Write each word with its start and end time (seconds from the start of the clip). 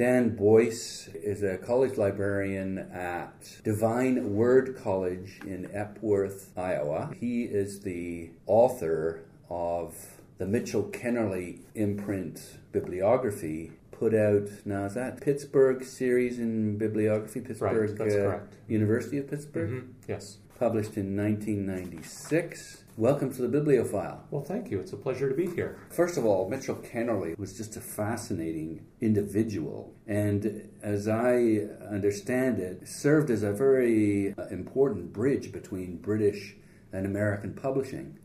Dan 0.00 0.34
Boice 0.34 1.08
is 1.08 1.42
a 1.42 1.58
college 1.58 1.98
librarian 1.98 2.78
at 2.90 3.58
Divine 3.62 4.34
Word 4.34 4.74
College 4.82 5.40
in 5.46 5.68
Epworth, 5.74 6.56
Iowa. 6.56 7.12
He 7.20 7.42
is 7.42 7.80
the 7.80 8.30
author 8.46 9.20
of 9.50 9.94
the 10.38 10.46
Mitchell 10.46 10.84
Kennerley 10.84 11.58
imprint 11.74 12.40
bibliography 12.72 13.72
put 13.90 14.14
out 14.14 14.48
now 14.64 14.86
is 14.86 14.94
that 14.94 15.20
Pittsburgh 15.20 15.84
series 15.84 16.38
in 16.38 16.78
bibliography 16.78 17.42
Pittsburgh 17.42 17.90
Right, 17.90 17.98
that's 17.98 18.14
uh, 18.14 18.18
correct. 18.20 18.54
University 18.68 19.18
of 19.18 19.28
Pittsburgh 19.28 19.68
Mhm, 19.68 19.88
Yes. 20.08 20.38
published 20.58 20.96
in 20.96 21.14
1996 21.14 22.79
welcome 22.96 23.32
to 23.32 23.42
the 23.42 23.48
bibliophile 23.48 24.24
Well, 24.30 24.42
thank 24.42 24.70
you. 24.70 24.80
It's 24.80 24.92
a 24.92 24.96
pleasure 24.96 25.28
to 25.28 25.34
be 25.34 25.46
here. 25.46 25.78
First 25.90 26.16
of 26.18 26.24
all, 26.24 26.48
Mitchell 26.48 26.76
Kennerley 26.76 27.38
was 27.38 27.56
just 27.56 27.76
a 27.76 27.80
fascinating 27.80 28.86
individual, 29.00 29.94
and 30.06 30.68
as 30.82 31.08
I 31.08 31.66
understand 31.90 32.58
it, 32.58 32.88
served 32.88 33.30
as 33.30 33.42
a 33.42 33.52
very 33.52 34.34
uh, 34.36 34.46
important 34.46 35.12
bridge 35.12 35.52
between 35.52 35.98
British 35.98 36.56
and 36.92 37.06
American 37.06 37.54
publishing. 37.54 38.18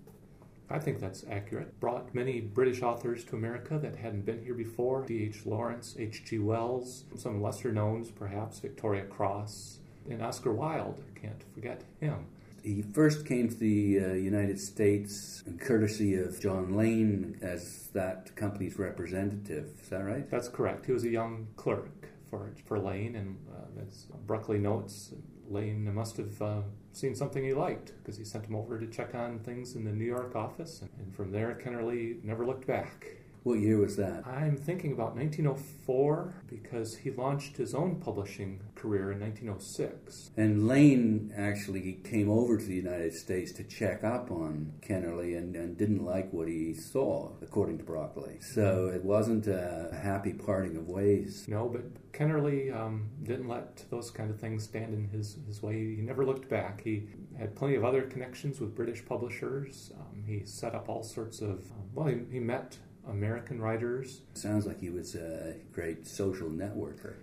I 0.70 0.80
think 0.80 1.00
that's 1.00 1.24
accurate. 1.30 1.80
Brought 1.80 2.16
many 2.16 2.41
British 2.41 2.82
authors 2.82 3.24
to 3.26 3.36
America 3.36 3.77
that 3.77 3.98
hadn't 3.98 4.26
been 4.26 4.44
here 4.44 4.55
before. 4.55 5.05
D.H. 5.05 5.46
Lawrence, 5.46 5.96
H.G. 6.00 6.40
Wells, 6.40 7.04
some 7.16 7.41
lesser 7.41 7.72
knowns, 7.72 8.10
perhaps 8.10 8.60
Victoria 8.60 9.05
Cross, 9.05 9.80
and 10.10 10.24
Oscar 10.24 10.52
Wilde. 10.52 11.04
Can't 11.22 11.44
forget 11.54 11.84
him. 12.00 12.26
He 12.66 12.82
first 12.82 13.28
came 13.28 13.48
to 13.48 13.55
the 13.55 14.00
uh, 14.00 14.14
United 14.14 14.60
States 14.60 15.44
courtesy 15.60 16.16
of 16.16 16.40
John 16.40 16.76
Lane 16.76 17.38
as 17.44 17.90
that 17.94 18.36
company's 18.36 18.80
representative. 18.80 19.70
Is 19.84 19.90
that 19.90 20.04
right? 20.04 20.28
That's 20.32 20.48
correct. 20.48 20.88
He 20.88 20.91
was 20.91 21.04
a 21.04 21.10
young 21.10 21.48
clerk 21.58 22.10
for 22.28 22.54
for 22.66 22.80
Lane, 22.80 23.16
and 23.16 23.38
uh, 23.54 23.84
as 23.88 24.08
Bruccoli 24.26 24.60
notes, 24.60 25.14
Lane 25.48 25.93
must 25.93 26.18
have 26.18 26.41
uh, 26.41 26.62
seen 26.91 27.13
something 27.13 27.43
he 27.43 27.54
liked 27.54 27.93
because 27.99 28.18
he 28.18 28.26
sent 28.26 28.46
him 28.46 28.55
over 28.55 28.80
to 28.80 28.88
check 28.88 29.13
on 29.13 29.38
things 29.40 29.76
in 29.76 29.84
the 29.84 29.91
New 29.91 30.05
York 30.05 30.36
office, 30.36 30.82
and, 30.82 30.90
and 30.98 31.16
from 31.16 31.32
there, 31.32 31.60
Kennerley 31.63 32.24
never 32.24 32.48
looked 32.48 32.66
back. 32.66 33.24
What 33.46 33.60
year 33.60 33.77
was 33.77 33.96
that? 33.98 34.26
I'm 34.26 34.57
thinking 34.57 34.91
about 34.91 35.15
1904 35.15 36.34
because 36.49 36.98
he 36.98 37.12
launched 37.12 37.57
his 37.57 37.76
own 37.76 37.98
publishing 37.98 38.60
career 38.74 39.12
in 39.12 39.20
1906. 39.20 40.32
And 40.35 40.68
Lane 40.68 41.32
actually 41.37 41.99
came 42.04 42.27
over 42.27 42.57
to 42.57 42.65
the 42.65 42.74
United 42.74 43.13
States 43.13 43.52
to 43.52 43.63
check 43.63 44.04
up 44.04 44.32
on 44.32 44.74
Kennerley 44.82 45.37
and, 45.37 45.55
and 45.55 45.77
didn't 45.77 46.04
like 46.04 46.34
what 46.34 46.48
he 46.48 46.74
saw, 46.74 47.34
according 47.43 47.77
to 47.77 47.84
Bruccoli. 47.84 48.43
So 48.43 48.87
it 48.87 49.05
wasn't 49.05 49.46
a 49.46 49.96
happy 50.02 50.34
parting 50.34 50.76
of 50.76 50.90
ways. 50.90 51.46
No, 51.48 51.70
but 51.70 51.84
Kennerley 52.13 52.76
um, 52.76 53.12
didn't 53.21 53.48
let 53.48 53.85
those 53.91 54.09
kind 54.09 54.32
of 54.32 54.40
things 54.40 54.63
stand 54.63 54.91
in 54.91 55.07
his, 55.09 55.37
his 55.46 55.62
way. 55.62 55.74
He 55.96 56.02
never 56.02 56.26
looked 56.26 56.49
back. 56.49 56.82
He 56.82 57.09
had 57.37 57.55
plenty 57.55 57.76
of 57.76 57.85
other 57.85 58.02
connections 58.02 58.59
with 58.59 58.74
British 58.74 59.05
publishers. 59.05 59.91
Um, 59.99 60.24
he 60.26 60.46
set 60.46 60.74
up 60.74 60.90
all 60.90 61.04
sorts 61.04 61.41
of, 61.41 61.59
um, 61.71 61.90
well, 61.93 62.07
he, 62.07 62.21
he 62.32 62.40
met 62.40 62.80
American 63.10 63.62
writers. 63.62 64.22
Sounds 64.34 64.66
like 64.66 64.80
he 64.80 64.90
was 64.90 65.16
a 65.16 65.56
great 65.72 66.08
social 66.08 66.50
networker. 66.50 67.16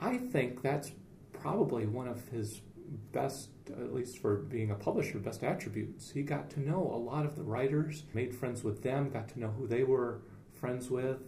I 0.00 0.16
think 0.16 0.62
that's 0.62 0.92
probably 1.32 1.86
one 1.86 2.08
of 2.08 2.28
his 2.28 2.60
best, 3.12 3.50
at 3.68 3.94
least 3.94 4.18
for 4.18 4.36
being 4.36 4.70
a 4.70 4.74
publisher, 4.74 5.18
best 5.18 5.42
attributes. 5.42 6.10
He 6.10 6.22
got 6.22 6.50
to 6.50 6.60
know 6.60 6.90
a 6.92 6.96
lot 6.96 7.24
of 7.24 7.36
the 7.36 7.42
writers, 7.42 8.04
made 8.14 8.34
friends 8.34 8.64
with 8.64 8.82
them, 8.82 9.10
got 9.10 9.28
to 9.30 9.40
know 9.40 9.48
who 9.48 9.66
they 9.66 9.84
were 9.84 10.22
friends 10.54 10.90
with, 10.90 11.18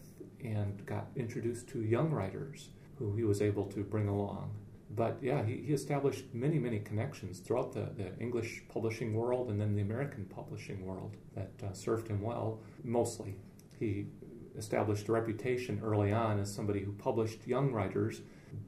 and 0.42 0.84
got 0.86 1.08
introduced 1.16 1.68
to 1.68 1.82
young 1.82 2.10
writers 2.10 2.70
who 2.98 3.14
he 3.14 3.24
was 3.24 3.40
able 3.40 3.66
to 3.66 3.82
bring 3.84 4.08
along. 4.08 4.50
But 4.94 5.18
yeah, 5.22 5.44
he, 5.44 5.56
he 5.66 5.72
established 5.72 6.24
many, 6.34 6.58
many 6.58 6.80
connections 6.80 7.38
throughout 7.38 7.72
the, 7.72 7.88
the 7.96 8.18
English 8.20 8.62
publishing 8.68 9.14
world 9.14 9.50
and 9.50 9.60
then 9.60 9.74
the 9.74 9.82
American 9.82 10.26
publishing 10.26 10.84
world 10.84 11.16
that 11.34 11.52
uh, 11.64 11.72
served 11.72 12.08
him 12.08 12.20
well, 12.20 12.60
mostly. 12.84 13.36
He 13.82 14.06
established 14.56 15.08
a 15.08 15.12
reputation 15.12 15.80
early 15.82 16.12
on 16.12 16.38
as 16.38 16.54
somebody 16.54 16.84
who 16.84 16.92
published 16.92 17.48
young 17.48 17.72
writers, 17.72 18.20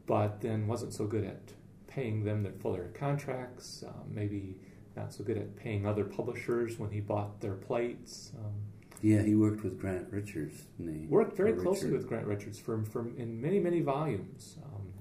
but 0.07 0.41
then 0.41 0.67
wasn't 0.67 0.93
so 0.93 1.07
good 1.07 1.23
at 1.23 1.53
paying 1.87 2.25
them 2.25 2.43
their, 2.43 2.53
for 2.59 2.73
their 2.73 2.89
contracts, 2.89 3.85
um, 3.87 4.09
maybe 4.09 4.57
not 4.97 5.13
so 5.13 5.23
good 5.23 5.39
at 5.39 5.55
paying 5.55 5.87
other 5.87 6.03
publishers 6.05 6.81
when 6.81 6.91
he 6.91 6.99
bought 6.99 7.41
their 7.41 7.55
plates. 7.55 8.33
Um, 8.37 8.55
Yeah, 9.03 9.23
he 9.23 9.37
worked 9.37 9.63
with 9.63 9.79
Grant 9.79 10.09
Richards. 10.11 10.65
he? 10.79 11.07
worked 11.07 11.37
very 11.37 11.53
closely 11.53 11.91
Richard. 11.91 11.99
with 11.99 12.09
Grant 12.09 12.27
Richards 12.27 12.59
for, 12.59 12.83
for 12.85 13.07
in 13.17 13.41
many 13.41 13.61
many 13.61 13.83
volumes. 13.83 14.59
Um, 14.65 14.93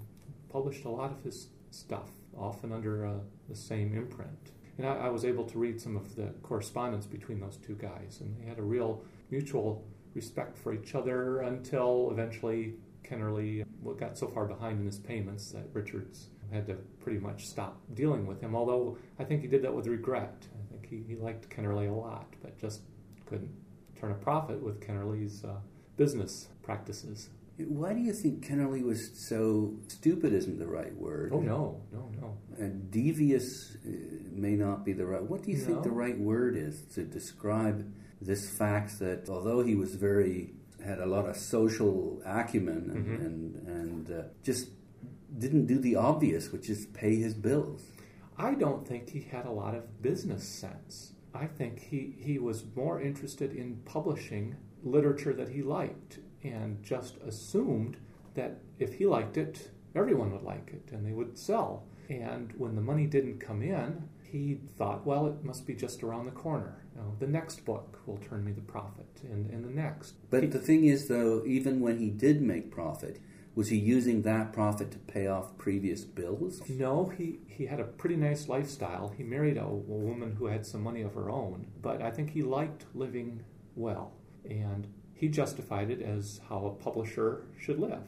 published 0.48 0.86
a 0.86 0.90
lot 0.90 1.12
of 1.12 1.24
his 1.24 1.48
stuff, 1.72 2.12
often 2.38 2.72
under 2.72 3.08
uh, 3.08 3.14
the 3.50 3.56
same 3.56 3.96
imprint. 3.98 4.52
And 4.78 4.86
I, 4.86 5.08
I 5.08 5.10
was 5.10 5.26
able 5.26 5.46
to 5.46 5.58
read 5.58 5.82
some 5.82 5.96
of 5.96 6.16
the 6.16 6.28
correspondence 6.44 7.08
between 7.08 7.40
those 7.40 7.58
two 7.58 7.74
guys, 7.76 8.20
and 8.22 8.38
they 8.40 8.46
had 8.46 8.60
a 8.60 8.64
real 8.64 9.04
mutual 9.32 9.84
respect 10.16 10.58
for 10.58 10.74
each 10.74 10.96
other 10.96 11.42
until 11.42 12.10
eventually 12.12 12.76
Kennerley 13.04 13.66
got 14.00 14.18
so 14.18 14.28
far 14.28 14.46
behind 14.46 14.80
in 14.80 14.86
his 14.86 15.00
payments 15.00 15.52
that 15.52 15.66
Richards 15.74 16.30
had 16.52 16.68
to 16.68 16.76
pretty 17.02 17.20
much 17.20 17.48
stop 17.48 17.82
dealing 17.94 18.26
with 18.26 18.42
him. 18.42 18.56
Although 18.56 18.98
I 19.20 19.24
think 19.24 19.42
he 19.42 19.48
did 19.48 19.64
that 19.64 19.74
with 19.74 19.88
regret. 19.88 20.48
I 20.54 20.72
think 20.72 20.88
he, 20.90 21.04
he 21.14 21.20
liked 21.20 21.50
Kennerley 21.50 21.90
a 21.90 21.94
lot, 21.94 22.34
but 22.42 22.58
just 22.60 22.82
couldn't 23.26 23.52
turn 24.00 24.12
a 24.12 24.16
profit 24.16 24.62
with 24.62 24.80
Kennerley's 24.80 25.44
uh, 25.44 25.56
business 25.98 26.50
practices. 26.62 27.30
Why 27.58 27.94
do 27.94 28.00
you 28.00 28.14
think 28.14 28.46
Kennerley 28.46 28.84
was 28.84 29.12
so 29.28 29.76
stupid? 29.88 30.34
Isn't 30.34 30.58
the 30.58 30.68
right 30.68 30.96
word? 30.96 31.32
Oh 31.34 31.40
no, 31.40 31.82
no, 31.92 32.10
no. 32.20 32.38
And 32.58 32.90
devious 32.90 33.78
uh, 33.86 33.90
may 34.32 34.56
not 34.56 34.84
be 34.84 34.94
the 34.94 35.06
right. 35.06 35.22
What 35.22 35.44
do 35.44 35.52
you 35.52 35.58
think 35.58 35.84
the 35.84 35.92
right 35.92 36.18
word 36.18 36.56
is 36.56 36.82
to 36.96 37.04
describe 37.04 37.94
this 38.26 38.50
fact 38.50 39.00
that 39.00 39.30
although 39.30 39.62
he 39.64 39.76
was 39.76 39.96
very 39.96 40.54
had 40.84 41.00
a 41.00 41.06
lot 41.06 41.26
of 41.30 41.36
social 41.38 42.22
acumen 42.26 42.90
and 42.94 43.06
Mhm. 43.06 43.26
and, 43.26 43.68
and 43.68 44.12
uh, 44.12 44.24
just 44.44 44.70
didn't 45.38 45.66
do 45.66 45.80
the 45.80 45.96
obvious, 45.96 46.52
which 46.52 46.70
is 46.70 46.86
pay 46.88 47.16
his 47.16 47.34
bills. 47.34 47.82
I 48.38 48.54
don't 48.56 48.86
think 48.88 49.10
he 49.10 49.22
had 49.22 49.46
a 49.46 49.52
lot 49.52 49.76
of 49.76 50.02
business 50.02 50.44
sense. 50.48 51.14
I 51.34 51.48
think 51.48 51.80
he, 51.80 52.16
he 52.20 52.38
was 52.38 52.66
more 52.76 53.02
interested 53.02 53.54
in 53.54 53.78
publishing 53.86 54.56
literature 54.84 55.34
that 55.34 55.50
he 55.50 55.62
liked 55.64 56.20
and 56.44 56.84
just 56.84 57.18
assumed 57.18 57.98
that 58.36 58.60
if 58.78 58.94
he 58.96 59.06
liked 59.06 59.38
it, 59.38 59.72
everyone 59.96 60.32
would 60.34 60.44
like 60.44 60.72
it 60.74 60.92
and 60.94 61.06
they 61.06 61.14
would 61.14 61.38
sell. 61.38 61.86
And 62.10 62.52
when 62.58 62.76
the 62.76 62.82
money 62.82 63.08
didn't 63.08 63.40
come 63.40 63.62
in, 63.64 64.10
he 64.34 64.58
thought, 64.80 65.06
well, 65.06 65.28
it 65.28 65.46
must 65.46 65.68
be 65.68 65.76
just 65.76 66.02
around 66.04 66.26
the 66.26 66.32
corner. 66.32 66.84
You 66.96 67.02
know, 67.02 67.16
the 67.20 67.28
next 67.28 67.64
book 67.66 68.00
will 68.08 68.18
turn 68.18 68.44
me 68.44 68.52
the 68.52 68.62
profit, 68.62 69.06
and, 69.24 69.48
and 69.52 69.64
the 69.64 69.70
next. 69.70 70.16
But 70.32 70.42
He- 70.42 70.50
the 70.50 70.60
thing 70.60 70.86
is, 70.86 71.08
though, 71.08 71.44
even 71.46 71.80
when 71.82 72.00
he 72.00 72.10
did 72.10 72.42
make 72.42 72.72
profit, 72.72 73.20
was 73.54 73.70
he 73.70 73.78
using 73.78 74.24
that 74.24 74.52
profit 74.52 74.90
to 74.92 74.98
pay 74.98 75.28
off 75.28 75.56
previous 75.60 76.04
bills? 76.04 76.68
No, 76.68 77.06
he, 77.16 77.42
he 77.46 77.68
had 77.68 77.80
a 77.80 77.84
pretty 77.84 78.16
nice 78.16 78.50
lifestyle. 78.50 79.14
He 79.16 79.24
married 79.24 79.58
a, 79.58 79.66
a 79.66 79.70
woman 79.70 80.36
who 80.38 80.48
had 80.48 80.66
some 80.66 80.82
money 80.82 81.04
of 81.04 81.14
her 81.14 81.30
own, 81.30 81.68
but 81.80 82.02
I 82.02 82.10
think 82.10 82.32
he 82.32 82.42
liked 82.42 82.86
living 82.96 83.44
well, 83.76 84.14
and 84.50 84.88
he 85.14 85.28
justified 85.28 85.92
it 85.92 86.02
as 86.02 86.42
how 86.50 86.66
a 86.66 86.72
publisher 86.84 87.46
should 87.60 87.78
live. 87.80 88.02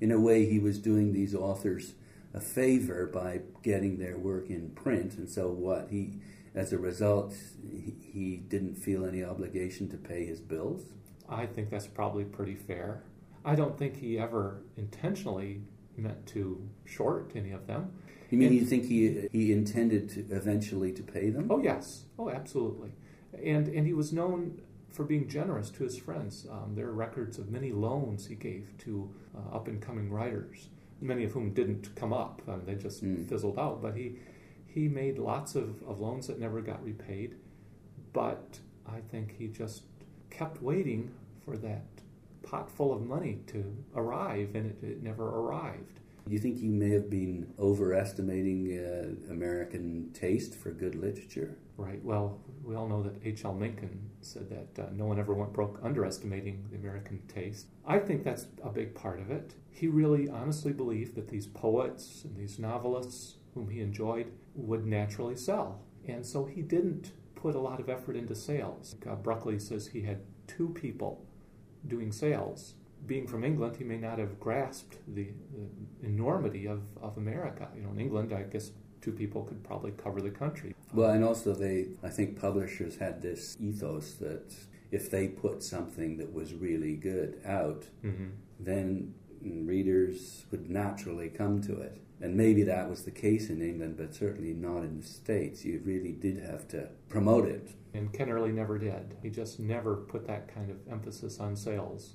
In 0.00 0.10
a 0.10 0.18
way, 0.18 0.46
he 0.46 0.58
was 0.58 0.78
doing 0.78 1.12
these 1.12 1.34
authors 1.34 1.92
a 2.34 2.40
favor 2.40 3.06
by 3.06 3.40
getting 3.62 3.98
their 3.98 4.18
work 4.18 4.50
in 4.50 4.70
print, 4.70 5.14
and 5.14 5.28
so 5.28 5.48
what 5.48 5.88
he, 5.90 6.20
as 6.54 6.72
a 6.72 6.78
result, 6.78 7.34
he, 7.70 7.94
he 8.12 8.36
didn't 8.36 8.74
feel 8.76 9.04
any 9.06 9.24
obligation 9.24 9.88
to 9.90 9.96
pay 9.96 10.26
his 10.26 10.40
bills. 10.40 10.82
I 11.28 11.46
think 11.46 11.70
that's 11.70 11.86
probably 11.86 12.24
pretty 12.24 12.54
fair. 12.54 13.02
I 13.44 13.54
don't 13.54 13.78
think 13.78 13.96
he 13.96 14.18
ever 14.18 14.62
intentionally 14.76 15.62
meant 15.96 16.26
to 16.28 16.66
short 16.84 17.32
any 17.34 17.52
of 17.52 17.66
them. 17.66 17.90
You 18.30 18.38
mean 18.38 18.48
And- 18.48 18.56
you 18.56 18.64
think 18.66 18.84
he 18.84 19.28
he 19.32 19.52
intended 19.52 20.10
to 20.10 20.20
eventually 20.34 20.92
to 20.92 21.02
pay 21.02 21.30
them? 21.30 21.48
Oh 21.50 21.62
yes, 21.62 22.04
oh 22.18 22.28
absolutely, 22.30 22.92
and 23.42 23.68
and 23.68 23.86
he 23.86 23.94
was 23.94 24.12
known 24.12 24.60
for 24.90 25.04
being 25.04 25.28
generous 25.28 25.70
to 25.70 25.84
his 25.84 25.96
friends. 25.98 26.46
Um, 26.50 26.74
there 26.74 26.86
are 26.88 26.92
records 26.92 27.38
of 27.38 27.50
many 27.50 27.72
loans 27.72 28.26
he 28.26 28.34
gave 28.34 28.76
to 28.78 29.10
uh, 29.36 29.56
up 29.56 29.66
and 29.68 29.80
coming 29.80 30.10
writers, 30.10 30.68
many 31.00 31.24
of 31.24 31.32
whom 31.32 31.52
didn't 31.54 31.94
come 31.96 32.12
up; 32.12 32.42
um, 32.48 32.62
they 32.64 32.74
just 32.74 33.02
Mm. 33.04 33.28
fizzled 33.28 33.58
out. 33.58 33.80
But 33.82 33.96
he 33.96 34.16
he 34.66 34.88
made 34.88 35.18
lots 35.18 35.54
of, 35.54 35.82
of 35.84 35.98
loans 36.00 36.26
that 36.26 36.38
never 36.38 36.60
got 36.60 36.82
repaid. 36.84 37.34
But 38.12 38.60
I 38.86 39.00
think 39.00 39.36
he 39.38 39.48
just 39.48 39.82
kept 40.30 40.62
waiting 40.62 41.10
for 41.44 41.56
that 41.58 41.84
pot 42.42 42.70
full 42.70 42.92
of 42.92 43.04
money 43.06 43.40
to 43.48 43.76
arrive, 43.94 44.54
and 44.54 44.66
it, 44.70 44.78
it 44.82 45.02
never 45.02 45.24
arrived. 45.28 46.00
Do 46.26 46.32
you 46.34 46.38
think 46.38 46.58
he 46.58 46.68
may 46.68 46.90
have 46.90 47.08
been 47.08 47.52
overestimating 47.58 48.78
uh, 48.78 49.32
American 49.32 50.10
taste 50.12 50.54
for 50.54 50.70
good 50.70 50.94
literature? 50.94 51.56
Right. 51.78 52.02
Well, 52.04 52.38
we 52.62 52.74
all 52.74 52.86
know 52.88 53.02
that 53.02 53.14
H.L. 53.24 53.54
Mencken 53.54 54.07
said 54.28 54.48
that 54.50 54.82
uh, 54.82 54.90
no 54.92 55.06
one 55.06 55.18
ever 55.18 55.34
went 55.34 55.52
broke 55.52 55.80
underestimating 55.82 56.64
the 56.70 56.76
American 56.76 57.20
taste. 57.28 57.66
I 57.86 57.98
think 57.98 58.22
that's 58.22 58.46
a 58.62 58.70
big 58.70 58.94
part 58.94 59.20
of 59.20 59.30
it. 59.30 59.54
He 59.70 59.88
really 59.88 60.28
honestly 60.28 60.72
believed 60.72 61.14
that 61.14 61.28
these 61.28 61.46
poets 61.46 62.24
and 62.24 62.36
these 62.36 62.58
novelists 62.58 63.36
whom 63.54 63.70
he 63.70 63.80
enjoyed 63.80 64.30
would 64.54 64.86
naturally 64.86 65.36
sell. 65.36 65.80
And 66.06 66.24
so 66.24 66.44
he 66.44 66.62
didn't 66.62 67.12
put 67.34 67.54
a 67.54 67.60
lot 67.60 67.80
of 67.80 67.88
effort 67.88 68.16
into 68.16 68.34
sales. 68.34 68.96
Uh, 69.08 69.14
Bruccoli 69.16 69.60
says 69.60 69.86
he 69.86 70.02
had 70.02 70.20
two 70.46 70.68
people 70.70 71.24
doing 71.86 72.12
sales. 72.12 72.74
Being 73.06 73.26
from 73.26 73.44
England, 73.44 73.76
he 73.76 73.84
may 73.84 73.98
not 73.98 74.18
have 74.18 74.40
grasped 74.40 74.98
the, 75.06 75.28
the 76.02 76.06
enormity 76.06 76.66
of, 76.66 76.82
of 77.00 77.16
America. 77.16 77.68
You 77.76 77.82
know, 77.82 77.90
in 77.90 78.00
England, 78.00 78.32
I 78.32 78.42
guess 78.42 78.72
two 79.08 79.16
people 79.16 79.42
could 79.44 79.62
probably 79.64 79.92
cover 79.92 80.20
the 80.20 80.30
country. 80.30 80.74
Well, 80.92 81.10
and 81.10 81.24
also 81.24 81.54
they, 81.54 81.88
I 82.02 82.08
think 82.08 82.40
publishers 82.40 82.96
had 82.96 83.22
this 83.22 83.56
ethos 83.60 84.14
that 84.14 84.54
if 84.90 85.10
they 85.10 85.28
put 85.28 85.62
something 85.62 86.16
that 86.18 86.32
was 86.32 86.52
really 86.54 86.96
good 86.96 87.40
out, 87.44 87.84
mm-hmm. 88.04 88.28
then 88.60 89.14
readers 89.42 90.44
would 90.50 90.68
naturally 90.68 91.28
come 91.28 91.60
to 91.62 91.80
it. 91.80 92.00
And 92.20 92.36
maybe 92.36 92.64
that 92.64 92.90
was 92.90 93.04
the 93.04 93.12
case 93.12 93.48
in 93.48 93.62
England, 93.62 93.96
but 93.96 94.14
certainly 94.14 94.52
not 94.52 94.82
in 94.82 95.00
the 95.00 95.06
States. 95.06 95.64
You 95.64 95.80
really 95.84 96.12
did 96.12 96.38
have 96.38 96.66
to 96.68 96.88
promote 97.08 97.46
it. 97.46 97.70
And 97.94 98.12
Kennerley 98.12 98.52
never 98.52 98.76
did. 98.76 99.16
He 99.22 99.30
just 99.30 99.60
never 99.60 99.96
put 99.96 100.26
that 100.26 100.52
kind 100.52 100.70
of 100.70 100.76
emphasis 100.90 101.38
on 101.38 101.54
sales. 101.54 102.14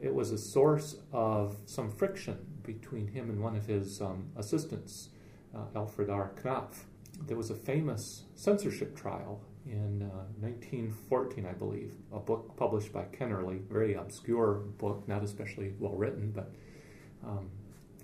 It 0.00 0.14
was 0.14 0.30
a 0.30 0.38
source 0.38 0.96
of 1.12 1.56
some 1.64 1.90
friction 1.90 2.38
between 2.62 3.08
him 3.08 3.30
and 3.30 3.40
one 3.40 3.56
of 3.56 3.66
his 3.66 4.00
um, 4.00 4.26
assistants, 4.36 5.08
uh, 5.54 5.64
Alfred 5.76 6.10
R. 6.10 6.32
Knopf. 6.42 6.84
There 7.26 7.36
was 7.36 7.50
a 7.50 7.54
famous 7.56 8.24
censorship 8.34 8.96
trial 8.96 9.40
in 9.66 10.02
uh, 10.02 10.24
1914, 10.40 11.46
I 11.46 11.52
believe, 11.52 11.92
a 12.12 12.18
book 12.18 12.56
published 12.56 12.92
by 12.92 13.04
Kennerley, 13.04 13.60
very 13.68 13.94
obscure 13.94 14.62
book, 14.78 15.06
not 15.06 15.22
especially 15.22 15.74
well 15.78 15.94
written, 15.94 16.32
but. 16.32 16.52
Um, 17.26 17.50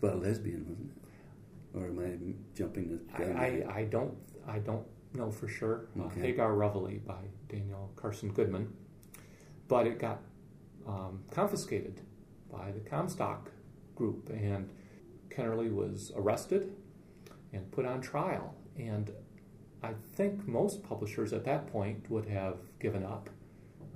about 0.04 0.16
a 0.16 0.18
lesbian, 0.18 0.66
wasn't 0.68 0.90
it? 0.90 1.78
Or 1.78 1.86
am 1.86 1.98
I 1.98 2.56
jumping 2.56 2.90
the 2.90 3.18
gun? 3.18 3.36
I, 3.36 3.62
I, 3.62 3.78
I 3.78 3.84
don't 3.84 4.14
I 4.46 4.58
don't 4.58 4.86
know 5.12 5.30
for 5.30 5.48
sure. 5.48 5.86
Uh, 5.98 6.04
okay. 6.04 6.20
Uh, 6.20 6.22
Hagar 6.22 6.54
Revelly 6.54 6.98
by 6.98 7.22
Daniel 7.48 7.90
Carson 7.96 8.30
Goodman, 8.30 8.72
but 9.68 9.86
it 9.86 9.98
got 9.98 10.20
um, 10.86 11.24
confiscated 11.30 12.00
by 12.52 12.70
the 12.70 12.80
Comstock 12.80 13.50
group, 13.96 14.28
and 14.30 14.70
Kennerley 15.30 15.72
was 15.72 16.12
arrested 16.14 16.72
and 17.54 17.70
put 17.70 17.86
on 17.86 18.00
trial. 18.00 18.54
And 18.76 19.10
I 19.82 19.92
think 20.14 20.46
most 20.46 20.82
publishers 20.82 21.32
at 21.32 21.44
that 21.44 21.66
point 21.66 22.10
would 22.10 22.26
have 22.26 22.58
given 22.80 23.04
up, 23.04 23.30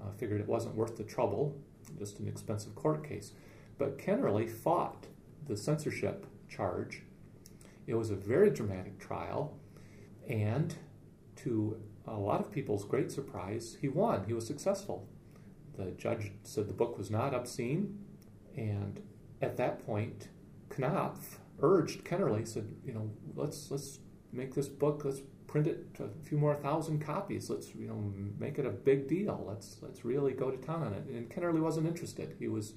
uh, 0.00 0.10
figured 0.16 0.40
it 0.40 0.48
wasn't 0.48 0.74
worth 0.74 0.96
the 0.96 1.04
trouble, 1.04 1.56
just 1.98 2.18
an 2.20 2.28
expensive 2.28 2.74
court 2.74 3.06
case. 3.06 3.32
But 3.76 3.98
Kennerley 3.98 4.48
fought 4.48 5.06
the 5.46 5.56
censorship 5.56 6.26
charge 6.48 7.02
it 7.88 7.94
was 7.94 8.10
a 8.10 8.14
very 8.14 8.50
dramatic 8.50 8.98
trial, 9.00 9.56
and 10.28 10.74
to 11.36 11.80
a 12.06 12.18
lot 12.18 12.38
of 12.38 12.52
people's 12.52 12.84
great 12.84 13.10
surprise, 13.10 13.78
he 13.80 13.88
won. 13.88 14.24
He 14.26 14.34
was 14.34 14.46
successful. 14.46 15.08
The 15.78 15.92
judge 15.92 16.32
said 16.42 16.68
the 16.68 16.74
book 16.74 16.98
was 16.98 17.10
not 17.10 17.32
obscene, 17.32 17.98
and 18.54 19.00
at 19.40 19.56
that 19.56 19.84
point, 19.86 20.28
Knopf 20.68 21.37
urged 21.60 22.04
Kennerley, 22.04 22.46
said, 22.46 22.68
you 22.84 22.92
know, 22.92 23.10
let's 23.34 23.70
let's 23.70 23.98
make 24.32 24.54
this 24.54 24.68
book, 24.68 25.02
let's 25.04 25.20
print 25.46 25.66
it 25.66 25.94
to 25.94 26.04
a 26.04 26.08
few 26.22 26.38
more 26.38 26.54
thousand 26.54 27.00
copies. 27.00 27.50
Let's 27.50 27.74
you 27.74 27.88
know 27.88 28.12
make 28.38 28.58
it 28.58 28.66
a 28.66 28.70
big 28.70 29.08
deal. 29.08 29.44
Let's 29.48 29.78
let's 29.82 30.04
really 30.04 30.32
go 30.32 30.50
to 30.50 30.56
town 30.56 30.82
on 30.82 30.92
it. 30.92 31.04
And 31.06 31.28
Kennerley 31.30 31.60
wasn't 31.60 31.86
interested. 31.86 32.36
He 32.38 32.48
was 32.48 32.74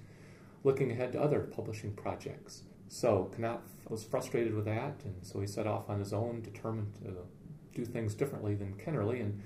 looking 0.64 0.92
ahead 0.92 1.12
to 1.14 1.22
other 1.22 1.42
publishing 1.42 1.94
projects. 1.94 2.64
So 2.88 3.32
Knopf 3.38 3.90
was 3.90 4.04
frustrated 4.04 4.54
with 4.54 4.66
that, 4.66 5.02
and 5.06 5.16
so 5.22 5.40
he 5.40 5.48
set 5.48 5.66
off 5.66 5.90
on 5.90 6.00
his 6.00 6.12
own, 6.12 6.42
determined 6.42 6.94
to 7.04 7.26
do 7.74 7.86
things 7.86 8.14
differently 8.14 8.54
than 8.54 8.74
Kennerley. 8.74 9.22
And, 9.22 9.42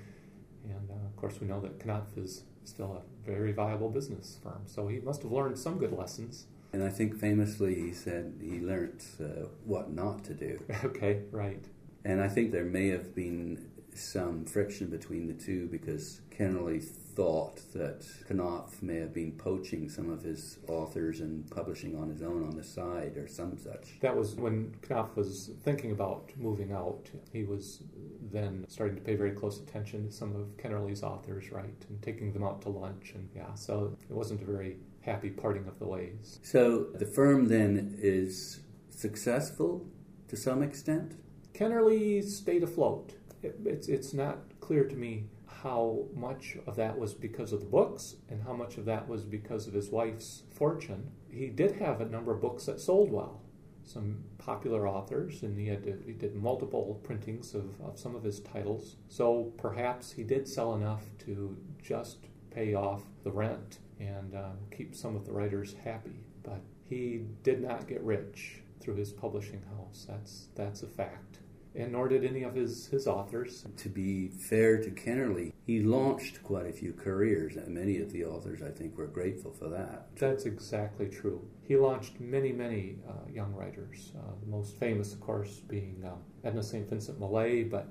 and 0.64 0.90
uh, 0.90 1.06
of 1.06 1.14
course, 1.16 1.40
we 1.40 1.46
know 1.46 1.60
that 1.60 1.86
Knopf 1.86 2.18
is 2.18 2.42
still 2.64 3.00
a 3.00 3.26
very 3.30 3.52
viable 3.52 3.88
business 3.88 4.38
firm. 4.42 4.62
So 4.66 4.88
he 4.88 4.98
must 4.98 5.22
have 5.22 5.30
learned 5.30 5.58
some 5.58 5.78
good 5.78 5.92
lessons. 5.92 6.46
And 6.72 6.82
I 6.82 6.88
think 6.88 7.18
famously 7.18 7.74
he 7.74 7.92
said 7.92 8.34
he 8.42 8.60
learned 8.60 9.02
uh, 9.20 9.46
what 9.64 9.92
not 9.92 10.24
to 10.24 10.34
do. 10.34 10.62
okay, 10.84 11.22
right. 11.30 11.64
And 12.04 12.20
I 12.20 12.28
think 12.28 12.52
there 12.52 12.64
may 12.64 12.88
have 12.88 13.14
been 13.14 13.66
some 13.94 14.44
friction 14.44 14.88
between 14.88 15.26
the 15.26 15.32
two 15.32 15.66
because 15.68 16.20
Kennerley 16.30 16.84
thought 16.84 17.60
that 17.72 18.06
Knopf 18.28 18.82
may 18.82 18.96
have 18.96 19.14
been 19.14 19.32
poaching 19.32 19.88
some 19.88 20.10
of 20.10 20.22
his 20.22 20.58
authors 20.68 21.20
and 21.20 21.50
publishing 21.50 21.96
on 21.98 22.10
his 22.10 22.22
own 22.22 22.44
on 22.44 22.56
the 22.56 22.62
side 22.62 23.16
or 23.16 23.26
some 23.26 23.56
such. 23.56 23.98
That 24.00 24.14
was 24.14 24.34
when 24.34 24.74
Knopf 24.88 25.16
was 25.16 25.50
thinking 25.64 25.92
about 25.92 26.30
moving 26.36 26.72
out. 26.72 27.08
He 27.32 27.44
was 27.44 27.82
then 28.30 28.66
starting 28.68 28.96
to 28.96 29.02
pay 29.02 29.14
very 29.14 29.30
close 29.30 29.58
attention 29.58 30.06
to 30.08 30.12
some 30.12 30.36
of 30.36 30.56
Kennerley's 30.58 31.02
authors, 31.02 31.50
right, 31.50 31.84
and 31.88 32.02
taking 32.02 32.32
them 32.32 32.44
out 32.44 32.60
to 32.62 32.68
lunch. 32.68 33.12
And 33.14 33.28
yeah, 33.34 33.54
so 33.54 33.96
it 34.08 34.14
wasn't 34.14 34.42
a 34.42 34.44
very 34.44 34.76
happy 35.06 35.30
parting 35.30 35.66
of 35.68 35.78
the 35.78 35.86
ways. 35.86 36.40
So 36.42 36.88
the 36.94 37.06
firm 37.06 37.46
then 37.46 37.96
is 37.98 38.60
successful 38.90 39.86
to 40.28 40.36
some 40.36 40.62
extent? 40.62 41.14
Kennerley 41.54 42.22
stayed 42.22 42.64
afloat. 42.64 43.14
It, 43.42 43.56
it's, 43.64 43.88
it's 43.88 44.12
not 44.12 44.38
clear 44.60 44.84
to 44.84 44.96
me 44.96 45.26
how 45.62 46.04
much 46.14 46.56
of 46.66 46.76
that 46.76 46.98
was 46.98 47.14
because 47.14 47.52
of 47.52 47.60
the 47.60 47.66
books 47.66 48.16
and 48.28 48.42
how 48.42 48.52
much 48.52 48.76
of 48.76 48.84
that 48.86 49.08
was 49.08 49.24
because 49.24 49.66
of 49.66 49.72
his 49.72 49.90
wife's 49.90 50.42
fortune. 50.52 51.10
He 51.30 51.46
did 51.46 51.76
have 51.76 52.00
a 52.00 52.06
number 52.08 52.34
of 52.34 52.40
books 52.40 52.66
that 52.66 52.80
sold 52.80 53.10
well, 53.10 53.42
some 53.84 54.24
popular 54.38 54.88
authors, 54.88 55.42
and 55.42 55.56
he, 55.58 55.68
had 55.68 55.84
to, 55.84 56.02
he 56.04 56.12
did 56.12 56.34
multiple 56.34 57.00
printings 57.04 57.54
of, 57.54 57.80
of 57.80 57.98
some 57.98 58.16
of 58.16 58.24
his 58.24 58.40
titles. 58.40 58.96
So 59.08 59.52
perhaps 59.56 60.12
he 60.12 60.24
did 60.24 60.48
sell 60.48 60.74
enough 60.74 61.04
to 61.26 61.56
just 61.82 62.26
pay 62.50 62.74
off 62.74 63.02
the 63.22 63.30
rent 63.30 63.78
and 63.98 64.34
uh, 64.34 64.50
keep 64.76 64.94
some 64.94 65.16
of 65.16 65.24
the 65.24 65.32
writers 65.32 65.74
happy. 65.84 66.24
But 66.42 66.60
he 66.84 67.22
did 67.42 67.60
not 67.62 67.88
get 67.88 68.02
rich 68.02 68.62
through 68.80 68.96
his 68.96 69.12
publishing 69.12 69.62
house. 69.76 70.06
That's 70.08 70.48
that's 70.54 70.82
a 70.82 70.86
fact 70.86 71.38
and 71.76 71.92
nor 71.92 72.08
did 72.08 72.24
any 72.24 72.42
of 72.42 72.54
his, 72.54 72.86
his 72.86 73.06
authors. 73.06 73.64
To 73.76 73.88
be 73.88 74.28
fair 74.28 74.78
to 74.78 74.90
Kennerley, 74.90 75.52
he 75.66 75.80
launched 75.80 76.42
quite 76.42 76.66
a 76.66 76.72
few 76.72 76.92
careers, 76.92 77.56
and 77.56 77.68
many 77.68 77.98
of 77.98 78.12
the 78.12 78.24
authors, 78.24 78.62
I 78.62 78.70
think, 78.70 78.96
were 78.96 79.06
grateful 79.06 79.52
for 79.52 79.68
that. 79.68 80.08
That's 80.16 80.46
exactly 80.46 81.08
true. 81.08 81.46
He 81.62 81.76
launched 81.76 82.18
many, 82.18 82.52
many 82.52 82.96
uh, 83.06 83.30
young 83.30 83.52
writers, 83.54 84.12
uh, 84.16 84.32
the 84.40 84.50
most 84.50 84.76
famous, 84.78 85.12
of 85.12 85.20
course, 85.20 85.60
being 85.68 86.02
uh, 86.04 86.46
Edna 86.48 86.62
St. 86.62 86.88
Vincent 86.88 87.20
Millay, 87.20 87.64
but 87.64 87.88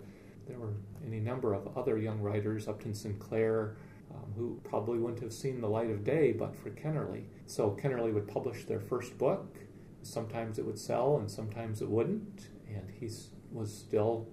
there 0.48 0.58
were 0.58 0.74
any 1.06 1.20
number 1.20 1.54
of 1.54 1.78
other 1.78 1.98
young 1.98 2.22
writers, 2.22 2.68
Upton 2.68 2.94
Sinclair, 2.94 3.76
um, 4.16 4.34
who 4.36 4.60
probably 4.64 4.98
wouldn't 4.98 5.22
have 5.22 5.34
seen 5.34 5.62
the 5.62 5.68
light 5.68 5.90
of 5.90 6.04
day 6.04 6.32
but 6.32 6.56
for 6.56 6.70
Kennerley. 6.72 7.26
So 7.46 7.78
Kennerley 7.82 8.14
would 8.14 8.28
publish 8.28 8.66
their 8.66 8.80
first 8.80 9.18
book. 9.18 9.58
Sometimes 10.02 10.60
it 10.60 10.66
would 10.66 10.80
sell 10.80 11.18
and 11.18 11.30
sometimes 11.30 11.82
it 11.82 11.90
wouldn't. 11.90 12.50
And 12.68 12.90
he 13.00 13.10
was 13.52 13.74
still 13.74 14.28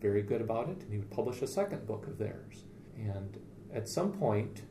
very 0.00 0.22
good 0.22 0.40
about 0.40 0.68
it, 0.68 0.82
and 0.82 0.90
he 0.90 0.98
would 0.98 1.10
publish 1.10 1.42
a 1.42 1.46
second 1.46 1.86
book 1.86 2.06
of 2.06 2.18
theirs. 2.18 2.64
And 2.96 3.38
at 3.72 3.88
some 3.88 4.12
point, 4.12 4.62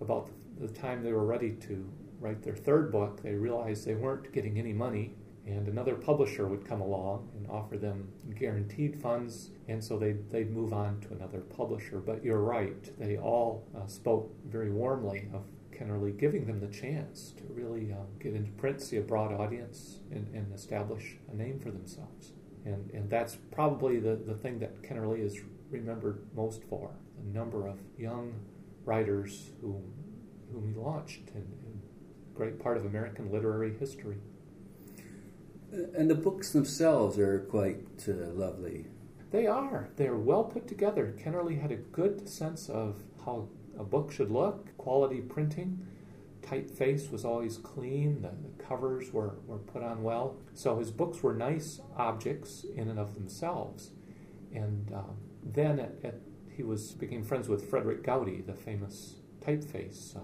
about 0.00 0.30
the 0.58 0.68
time 0.68 1.02
they 1.02 1.12
were 1.12 1.24
ready 1.24 1.52
to 1.52 1.88
write 2.20 2.42
their 2.42 2.54
third 2.54 2.90
book, 2.90 3.22
they 3.22 3.34
realized 3.34 3.86
they 3.86 3.94
weren't 3.94 4.32
getting 4.32 4.58
any 4.58 4.72
money, 4.72 5.14
and 5.46 5.66
another 5.66 5.94
publisher 5.94 6.46
would 6.46 6.66
come 6.66 6.80
along 6.80 7.28
and 7.36 7.48
offer 7.50 7.76
them 7.76 8.08
guaranteed 8.38 9.00
funds, 9.00 9.50
and 9.68 9.82
so 9.82 9.98
they'd, 9.98 10.30
they'd 10.30 10.52
move 10.52 10.72
on 10.72 11.00
to 11.00 11.12
another 11.12 11.40
publisher. 11.40 11.98
But 11.98 12.24
you're 12.24 12.40
right, 12.40 12.98
they 12.98 13.16
all 13.16 13.66
uh, 13.76 13.86
spoke 13.86 14.32
very 14.46 14.70
warmly 14.70 15.28
of 15.32 15.42
Kennerley 15.72 16.16
giving 16.16 16.46
them 16.46 16.60
the 16.60 16.68
chance 16.68 17.32
to 17.38 17.44
really 17.50 17.92
um, 17.92 18.06
get 18.20 18.34
into 18.34 18.52
print, 18.52 18.80
see 18.80 18.98
a 18.98 19.02
broad 19.02 19.32
audience, 19.32 20.00
and, 20.10 20.28
and 20.34 20.52
establish 20.54 21.16
a 21.32 21.34
name 21.34 21.58
for 21.58 21.70
themselves. 21.70 22.32
And, 22.64 22.90
and 22.92 23.10
that's 23.10 23.36
probably 23.50 23.98
the, 23.98 24.14
the 24.14 24.34
thing 24.34 24.60
that 24.60 24.82
Kennerley 24.82 25.24
is 25.24 25.40
remembered 25.70 26.24
most 26.36 26.62
for 26.68 26.90
the 27.18 27.36
number 27.36 27.66
of 27.66 27.80
young 27.98 28.34
writers 28.84 29.50
whom, 29.60 29.82
whom 30.52 30.72
he 30.72 30.78
launched 30.78 31.30
in, 31.34 31.40
in 31.40 31.80
great 32.34 32.60
part 32.60 32.76
of 32.76 32.84
American 32.84 33.32
literary 33.32 33.76
history. 33.78 34.18
And 35.72 36.10
the 36.10 36.14
books 36.14 36.52
themselves 36.52 37.18
are 37.18 37.40
quite 37.40 38.06
uh, 38.06 38.30
lovely. 38.32 38.86
They 39.30 39.46
are. 39.46 39.88
They're 39.96 40.16
well 40.16 40.44
put 40.44 40.68
together. 40.68 41.14
Kennerley 41.18 41.60
had 41.60 41.72
a 41.72 41.76
good 41.76 42.28
sense 42.28 42.68
of 42.68 42.96
how 43.24 43.48
a 43.78 43.84
book 43.84 44.12
should 44.12 44.30
look, 44.30 44.76
quality 44.76 45.20
printing, 45.22 45.86
typeface 46.42 47.10
was 47.10 47.24
always 47.24 47.56
clean, 47.56 48.20
the, 48.20 48.28
the, 48.28 48.62
covers 48.62 49.12
were, 49.12 49.36
were 49.46 49.58
put 49.58 49.82
on 49.82 50.02
well. 50.02 50.36
So 50.54 50.78
his 50.78 50.90
books 50.90 51.22
were 51.22 51.34
nice 51.34 51.80
objects 51.96 52.64
in 52.76 52.88
and 52.88 52.98
of 52.98 53.14
themselves. 53.14 53.92
And 54.52 54.92
um, 54.94 55.16
then 55.42 55.80
at, 55.80 55.94
at, 56.04 56.14
he 56.54 56.62
was 56.62 56.92
became 56.92 57.22
friends 57.22 57.48
with 57.48 57.70
Frederick 57.70 58.02
Goudy, 58.02 58.44
the 58.44 58.54
famous 58.54 59.16
typeface 59.40 60.16
uh, 60.16 60.20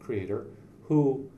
creator, 0.00 0.48
who 0.84 1.30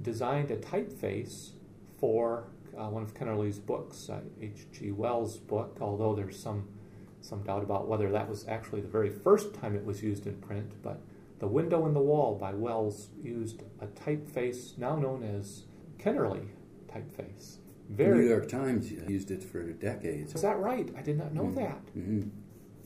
designed 0.00 0.50
a 0.50 0.56
typeface 0.56 1.50
for 1.98 2.48
uh, 2.78 2.88
one 2.88 3.02
of 3.02 3.14
Kennerley's 3.14 3.58
books, 3.58 4.10
H.G. 4.40 4.90
Uh, 4.90 4.94
Wells' 4.94 5.38
book, 5.38 5.78
although 5.80 6.14
there's 6.14 6.38
some, 6.38 6.68
some 7.20 7.42
doubt 7.42 7.62
about 7.62 7.88
whether 7.88 8.10
that 8.10 8.28
was 8.28 8.46
actually 8.48 8.80
the 8.80 8.88
very 8.88 9.10
first 9.10 9.54
time 9.54 9.74
it 9.74 9.84
was 9.84 10.02
used 10.02 10.26
in 10.26 10.36
print. 10.36 10.72
But 10.82 11.00
The 11.38 11.46
Window 11.46 11.86
in 11.86 11.94
the 11.94 12.00
Wall 12.00 12.34
by 12.34 12.54
Wells 12.54 13.08
used 13.22 13.62
a 13.80 13.86
typeface 13.86 14.76
now 14.78 14.96
known 14.96 15.22
as 15.22 15.64
Kennerley 15.98 16.48
typeface. 16.86 17.58
Very, 17.90 18.20
New 18.20 18.28
York 18.28 18.48
Times 18.48 18.90
used 18.90 19.30
it 19.30 19.42
for 19.42 19.62
decades. 19.72 20.34
Is 20.34 20.42
that 20.42 20.58
right? 20.58 20.90
I 20.96 21.02
did 21.02 21.18
not 21.18 21.34
know 21.34 21.42
mm-hmm. 21.42 21.56
that. 21.56 21.86
Mm-hmm. 21.96 22.28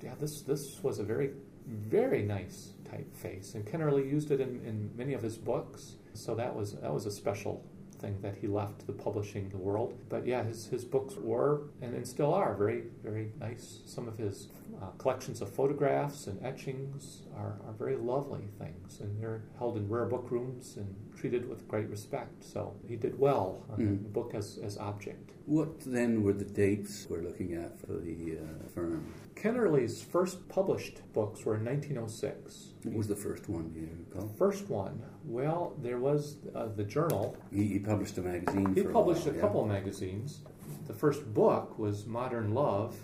Yeah, 0.02 0.14
this 0.18 0.42
this 0.42 0.82
was 0.82 0.98
a 0.98 1.04
very 1.04 1.30
very 1.66 2.22
nice 2.22 2.72
typeface, 2.84 3.54
and 3.54 3.64
Kennerley 3.64 4.10
used 4.10 4.30
it 4.30 4.40
in, 4.40 4.60
in 4.64 4.90
many 4.96 5.12
of 5.12 5.22
his 5.22 5.36
books. 5.36 5.96
So 6.14 6.34
that 6.34 6.54
was 6.54 6.72
that 6.74 6.92
was 6.92 7.06
a 7.06 7.12
special 7.12 7.64
thing 7.98 8.18
that 8.22 8.36
he 8.40 8.46
left 8.46 8.86
the 8.86 8.92
publishing 8.92 9.50
world. 9.58 9.98
But 10.08 10.26
yeah, 10.26 10.42
his, 10.44 10.66
his 10.66 10.84
books 10.84 11.14
were 11.16 11.62
and, 11.82 11.94
and 11.94 12.06
still 12.06 12.32
are 12.34 12.54
very, 12.54 12.84
very 13.02 13.32
nice. 13.40 13.80
Some 13.86 14.08
of 14.08 14.16
his 14.18 14.48
uh, 14.80 14.86
collections 14.98 15.40
of 15.40 15.52
photographs 15.52 16.26
and 16.26 16.44
etchings 16.44 17.22
are, 17.36 17.58
are 17.66 17.72
very 17.78 17.96
lovely 17.96 18.48
things, 18.58 19.00
and 19.00 19.20
they're 19.20 19.42
held 19.58 19.76
in 19.76 19.88
rare 19.88 20.06
book 20.06 20.30
rooms 20.30 20.76
and 20.76 20.94
treated 21.16 21.48
with 21.48 21.66
great 21.68 21.88
respect. 21.88 22.44
So 22.44 22.74
he 22.86 22.96
did 22.96 23.18
well 23.18 23.64
on 23.70 23.78
mm. 23.78 24.02
the 24.02 24.08
book 24.08 24.32
as, 24.34 24.58
as 24.62 24.78
object. 24.78 25.32
What 25.46 25.80
then 25.80 26.22
were 26.22 26.34
the 26.34 26.44
dates 26.44 27.06
we're 27.08 27.22
looking 27.22 27.54
at 27.54 27.78
for 27.80 27.94
the 27.94 28.38
uh, 28.38 28.68
firm? 28.74 29.12
Kennerley's 29.34 30.02
first 30.02 30.48
published 30.48 31.00
books 31.12 31.44
were 31.44 31.56
in 31.56 31.64
1906. 31.64 32.74
What 32.82 32.94
was 32.94 33.08
the 33.08 33.16
first 33.16 33.48
one 33.48 33.72
you 33.74 33.88
recall? 34.12 34.28
First 34.36 34.68
one, 34.68 35.02
well, 35.24 35.74
there 35.80 35.98
was 35.98 36.36
uh, 36.54 36.66
the 36.76 36.84
journal. 36.84 37.36
He, 37.52 37.66
he, 37.66 37.78
published 37.78 38.18
a 38.18 38.22
magazine. 38.22 38.74
He 38.74 38.82
published 38.82 39.26
a, 39.26 39.30
while, 39.30 39.38
a 39.38 39.40
couple 39.40 39.62
of 39.62 39.68
magazines. 39.68 40.40
The 40.86 40.92
first 40.92 41.32
book 41.32 41.78
was 41.78 42.06
Modern 42.06 42.52
Love, 42.52 42.96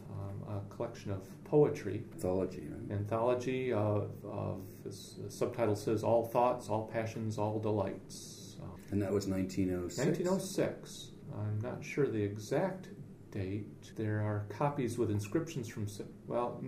um, 0.55 0.63
a 0.71 0.75
collection 0.75 1.11
of 1.11 1.23
poetry. 1.45 2.05
Anthology, 2.15 2.69
right? 2.71 2.97
Anthology 2.97 3.73
of, 3.73 4.11
of 4.25 4.61
the 4.83 4.93
subtitle 5.31 5.77
says 5.77 6.03
All 6.03 6.27
Thoughts, 6.27 6.69
All 6.69 6.87
Passions, 6.87 7.39
All 7.39 7.59
Delights. 7.59 8.57
and 8.91 9.03
that 9.03 9.13
was 9.13 9.27
1906? 9.27 9.99
1906. 9.99 11.11
I'm 11.37 11.59
not 11.61 11.85
sure 11.85 12.07
the 12.07 12.23
exact 12.23 12.89
date. 13.35 13.97
There 13.97 14.21
are 14.21 14.47
copies 14.49 14.97
with 14.97 15.11
inscriptions 15.11 15.69
from, 15.69 15.87
well, 16.27 16.63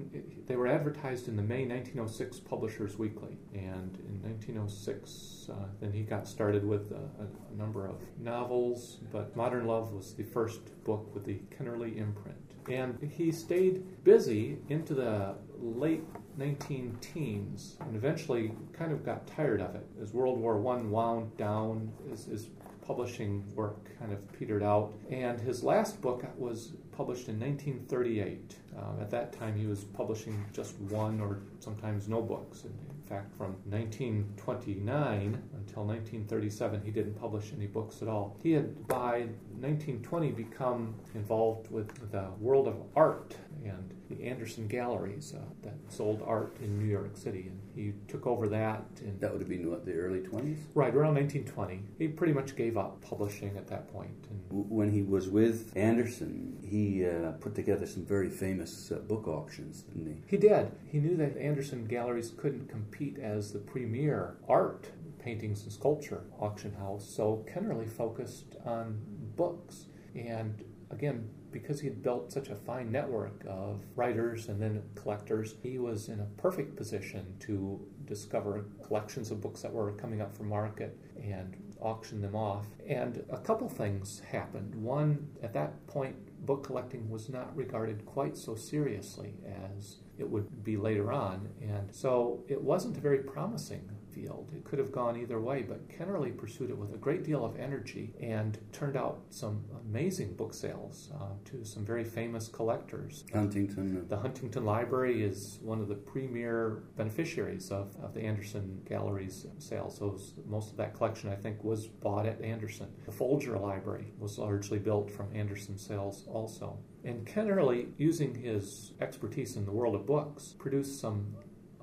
they 0.46 0.56
were 0.56 0.66
advertised 0.66 1.28
in 1.28 1.36
the 1.36 1.42
May 1.42 1.64
1906 1.64 2.40
Publishers 2.40 2.98
Weekly. 2.98 3.38
And 3.54 3.96
in 4.08 4.20
1906, 4.22 5.48
uh, 5.50 5.54
then 5.80 5.92
he 5.92 6.02
got 6.02 6.26
started 6.26 6.66
with 6.66 6.90
a, 6.90 7.22
a, 7.22 7.56
number 7.56 7.86
of 7.86 8.02
novels, 8.20 8.98
but 9.12 9.34
Modern 9.36 9.66
Love 9.66 9.92
was 9.92 10.12
the 10.12 10.24
first 10.24 10.60
book 10.84 11.14
with 11.14 11.24
the 11.24 11.40
Kennerley 11.56 11.96
imprint. 11.96 12.45
And 12.68 13.11
he 13.16 13.30
stayed 13.30 14.04
busy 14.04 14.58
into 14.68 14.94
the 14.94 15.35
late 15.61 16.02
19 16.37 16.99
teens 17.00 17.76
and 17.80 17.96
eventually 17.96 18.52
kind 18.73 18.92
of 18.92 19.04
got 19.04 19.26
tired 19.26 19.61
of 19.61 19.75
it 19.75 19.87
as 20.02 20.12
World 20.12 20.38
War 20.38 20.56
I 20.56 20.82
wound 20.82 21.37
down, 21.37 21.90
his, 22.11 22.26
his 22.26 22.49
publishing 22.87 23.44
work 23.54 23.76
kind 23.99 24.12
of 24.12 24.32
petered 24.32 24.62
out. 24.62 24.92
And 25.11 25.40
his 25.40 25.64
last 25.64 26.00
book 26.00 26.25
was 26.38 26.73
published 26.92 27.28
in 27.28 27.38
1938. 27.40 28.56
Uh, 28.76 29.00
at 29.00 29.11
that 29.11 29.32
time, 29.32 29.56
he 29.56 29.66
was 29.66 29.85
publishing 29.85 30.44
just 30.52 30.78
one 30.80 31.20
or 31.20 31.40
sometimes 31.58 32.08
no 32.08 32.23
books. 32.23 32.64
Fact, 33.06 33.36
from 33.36 33.56
1929 33.68 35.42
until 35.54 35.84
1937, 35.84 36.82
he 36.84 36.90
didn't 36.90 37.14
publish 37.14 37.52
any 37.56 37.66
books 37.66 38.02
at 38.02 38.08
all. 38.08 38.36
He 38.42 38.52
had, 38.52 38.86
by 38.88 39.28
1920, 39.60 40.32
become 40.32 40.94
involved 41.14 41.70
with 41.70 41.88
the 42.10 42.28
world 42.40 42.68
of 42.68 42.76
art 42.94 43.36
and 43.66 43.94
the 44.08 44.25
Anderson 44.25 44.66
Galleries 44.66 45.35
uh, 45.37 45.40
that 45.62 45.75
sold 45.88 46.23
art 46.25 46.56
in 46.61 46.78
New 46.78 46.87
York 46.87 47.16
City, 47.16 47.49
and 47.49 47.61
he 47.75 47.92
took 48.08 48.26
over 48.26 48.49
that. 48.49 48.85
And 49.00 49.20
that 49.20 49.32
would 49.32 49.40
have 49.40 49.49
been 49.49 49.68
what 49.70 49.85
the 49.85 49.94
early 49.94 50.20
twenties, 50.20 50.58
right 50.75 50.94
around 50.94 51.14
1920. 51.14 51.82
He 51.99 52.08
pretty 52.08 52.32
much 52.32 52.56
gave 52.56 52.76
up 52.76 53.00
publishing 53.02 53.56
at 53.56 53.66
that 53.68 53.92
point. 53.92 54.26
And 54.30 54.70
when 54.70 54.90
he 54.90 55.02
was 55.02 55.28
with 55.28 55.73
Anderson, 55.76 56.58
he 56.64 57.06
uh, 57.06 57.32
put 57.32 57.54
together 57.54 57.87
some 57.87 58.04
very 58.04 58.30
famous 58.30 58.92
uh, 58.92 58.96
book 58.96 59.26
auctions, 59.26 59.82
didn't 59.82 60.06
he? 60.06 60.23
He 60.26 60.37
did. 60.37 60.73
He 60.87 60.99
knew 60.99 61.16
that 61.16 61.37
Anderson 61.37 61.87
Galleries 61.87 62.32
couldn't 62.37 62.68
compete 62.68 63.18
as 63.18 63.52
the 63.52 63.58
premier 63.58 64.37
art 64.49 64.90
paintings 65.18 65.64
and 65.64 65.73
sculpture 65.73 66.23
auction 66.38 66.73
house, 66.75 67.04
so 67.04 67.44
Kennerley 67.52 67.90
focused 67.90 68.54
on 68.64 69.00
books 69.35 69.87
and 70.14 70.62
again 70.90 71.28
because 71.50 71.80
he 71.80 71.88
had 71.88 72.02
built 72.02 72.30
such 72.30 72.48
a 72.48 72.54
fine 72.54 72.92
network 72.92 73.42
of 73.48 73.82
writers 73.94 74.48
and 74.48 74.60
then 74.60 74.82
collectors, 74.94 75.54
he 75.62 75.78
was 75.78 76.08
in 76.08 76.20
a 76.20 76.40
perfect 76.40 76.76
position 76.76 77.34
to 77.40 77.80
discover 78.04 78.66
collections 78.86 79.30
of 79.30 79.40
books 79.40 79.62
that 79.62 79.72
were 79.72 79.92
coming 79.92 80.20
up 80.20 80.36
for 80.36 80.42
market 80.42 80.98
and 81.22 81.56
auction 81.80 82.20
them 82.20 82.36
off. 82.36 82.66
And 82.86 83.24
a 83.30 83.38
couple 83.38 83.68
things 83.68 84.20
happened. 84.20 84.74
One, 84.74 85.28
at 85.42 85.52
that 85.54 85.86
point, 85.86 86.16
book 86.44 86.64
collecting 86.64 87.08
was 87.08 87.28
not 87.28 87.56
regarded 87.56 88.04
quite 88.06 88.36
so 88.36 88.54
seriously 88.54 89.34
as 89.74 89.96
it 90.18 90.28
would 90.28 90.62
be 90.62 90.76
later 90.76 91.12
on. 91.12 91.48
And 91.60 91.94
so 91.94 92.44
it 92.48 92.60
wasn't 92.60 92.96
very 92.96 93.18
promising 93.18 93.88
field. 94.16 94.50
It 94.56 94.64
could 94.64 94.78
have 94.78 94.92
gone 94.92 95.16
either 95.16 95.40
way, 95.40 95.62
but 95.62 95.88
Kennerley 95.88 96.37
pursued 96.37 96.70
it 96.70 96.78
with 96.78 96.94
a 96.94 96.96
great 96.96 97.23
deal 97.23 97.44
of 97.44 97.58
energy 97.58 98.14
and 98.20 98.58
turned 98.73 98.96
out 98.96 99.20
some 99.30 99.64
amazing 99.88 100.35
book 100.35 100.54
sales 100.54 101.11
uh, 101.14 101.35
to 101.46 101.64
some 101.64 101.85
very 101.85 102.04
famous 102.04 102.49
collectors. 102.49 103.25
Huntington. 103.32 104.08
The 104.08 104.16
Huntington 104.16 104.64
Library 104.64 105.23
is 105.23 105.58
one 105.62 105.80
of 105.80 105.88
the 105.88 105.94
premier 105.94 106.85
beneficiaries 106.96 107.70
of, 107.70 107.94
of 108.02 108.14
the 108.14 108.23
Anderson 108.23 108.80
Gallery's 108.88 109.46
sales. 109.58 109.99
So 109.99 110.18
most 110.46 110.70
of 110.70 110.76
that 110.78 110.94
collection, 110.94 111.30
I 111.30 111.37
think, 111.37 111.62
was 111.62 111.87
bought 111.87 112.26
at 112.26 112.40
Anderson. 112.40 112.88
The 113.04 113.12
Folger 113.12 113.58
Library 113.58 114.12
was 114.18 114.38
largely 114.38 114.78
built 114.78 115.11
from 115.11 115.35
Anderson 115.35 115.76
sales 115.78 116.25
also. 116.26 116.78
And 117.04 117.25
Kennerley, 117.25 117.90
using 117.99 118.35
his 118.35 118.92
expertise 119.00 119.56
in 119.56 119.64
the 119.64 119.70
world 119.70 119.94
of 119.94 120.06
books, 120.06 120.54
produced 120.58 121.00
some 121.00 121.37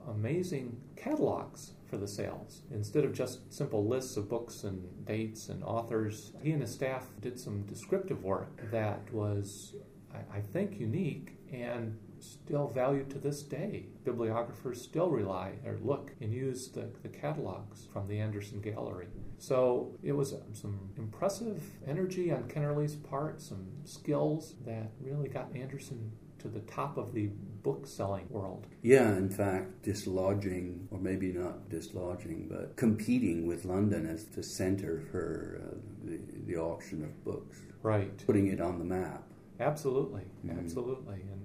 amazing 0.07 0.77
catalogs 0.95 1.73
for 1.89 1.97
the 1.97 2.07
sales. 2.07 2.63
Instead 2.71 3.03
of 3.03 3.13
just 3.13 3.53
simple 3.53 3.85
lists 3.85 4.17
of 4.17 4.29
books 4.29 4.63
and 4.63 5.05
dates 5.05 5.49
and 5.49 5.63
authors, 5.63 6.33
he 6.41 6.51
and 6.51 6.61
his 6.61 6.71
staff 6.71 7.07
did 7.21 7.39
some 7.39 7.61
descriptive 7.63 8.23
work 8.23 8.71
that 8.71 9.13
was, 9.13 9.75
I, 10.33 10.39
think, 10.39 10.79
unique 10.79 11.37
and 11.51 11.97
still 12.19 12.67
valued 12.67 13.09
to 13.11 13.19
this 13.19 13.43
day. 13.43 13.85
Bibliographers 14.03 14.81
still 14.81 15.09
rely 15.09 15.53
or 15.65 15.77
look 15.83 16.11
and 16.21 16.33
use 16.33 16.69
the, 16.69 16.89
the 17.03 17.09
catalogs 17.09 17.87
from 17.91 18.07
the 18.07 18.19
Anderson 18.19 18.61
Gallery. 18.61 19.07
So 19.37 19.95
it 20.01 20.13
was 20.13 20.33
some 20.53 20.89
impressive 20.97 21.61
energy 21.85 22.31
on 22.31 22.43
Kennerley's 22.43 22.95
part, 22.95 23.41
some 23.41 23.67
skills 23.83 24.55
that 24.65 24.91
really 25.01 25.27
got 25.27 25.55
Anderson 25.55 26.11
to 26.39 26.47
the 26.47 26.61
top 26.61 26.97
of 26.97 27.13
the 27.13 27.29
book 27.63 27.87
selling 27.87 28.27
world. 28.29 28.67
Yeah, 28.81 29.15
in 29.15 29.29
fact, 29.29 29.83
dislodging, 29.83 30.87
or 30.91 30.99
maybe 30.99 31.31
not 31.31 31.69
dislodging, 31.69 32.47
but 32.49 32.75
competing 32.75 33.47
with 33.47 33.65
London 33.65 34.05
as 34.05 34.25
the 34.25 34.43
center 34.43 35.01
for 35.11 35.61
uh, 35.63 35.75
the, 36.03 36.19
the 36.45 36.57
auction 36.57 37.03
of 37.03 37.23
books. 37.23 37.59
Right. 37.81 38.15
Putting 38.25 38.47
it 38.47 38.61
on 38.61 38.79
the 38.79 38.85
map. 38.85 39.23
Absolutely, 39.59 40.23
mm-hmm. 40.45 40.59
absolutely. 40.59 41.15
And, 41.15 41.42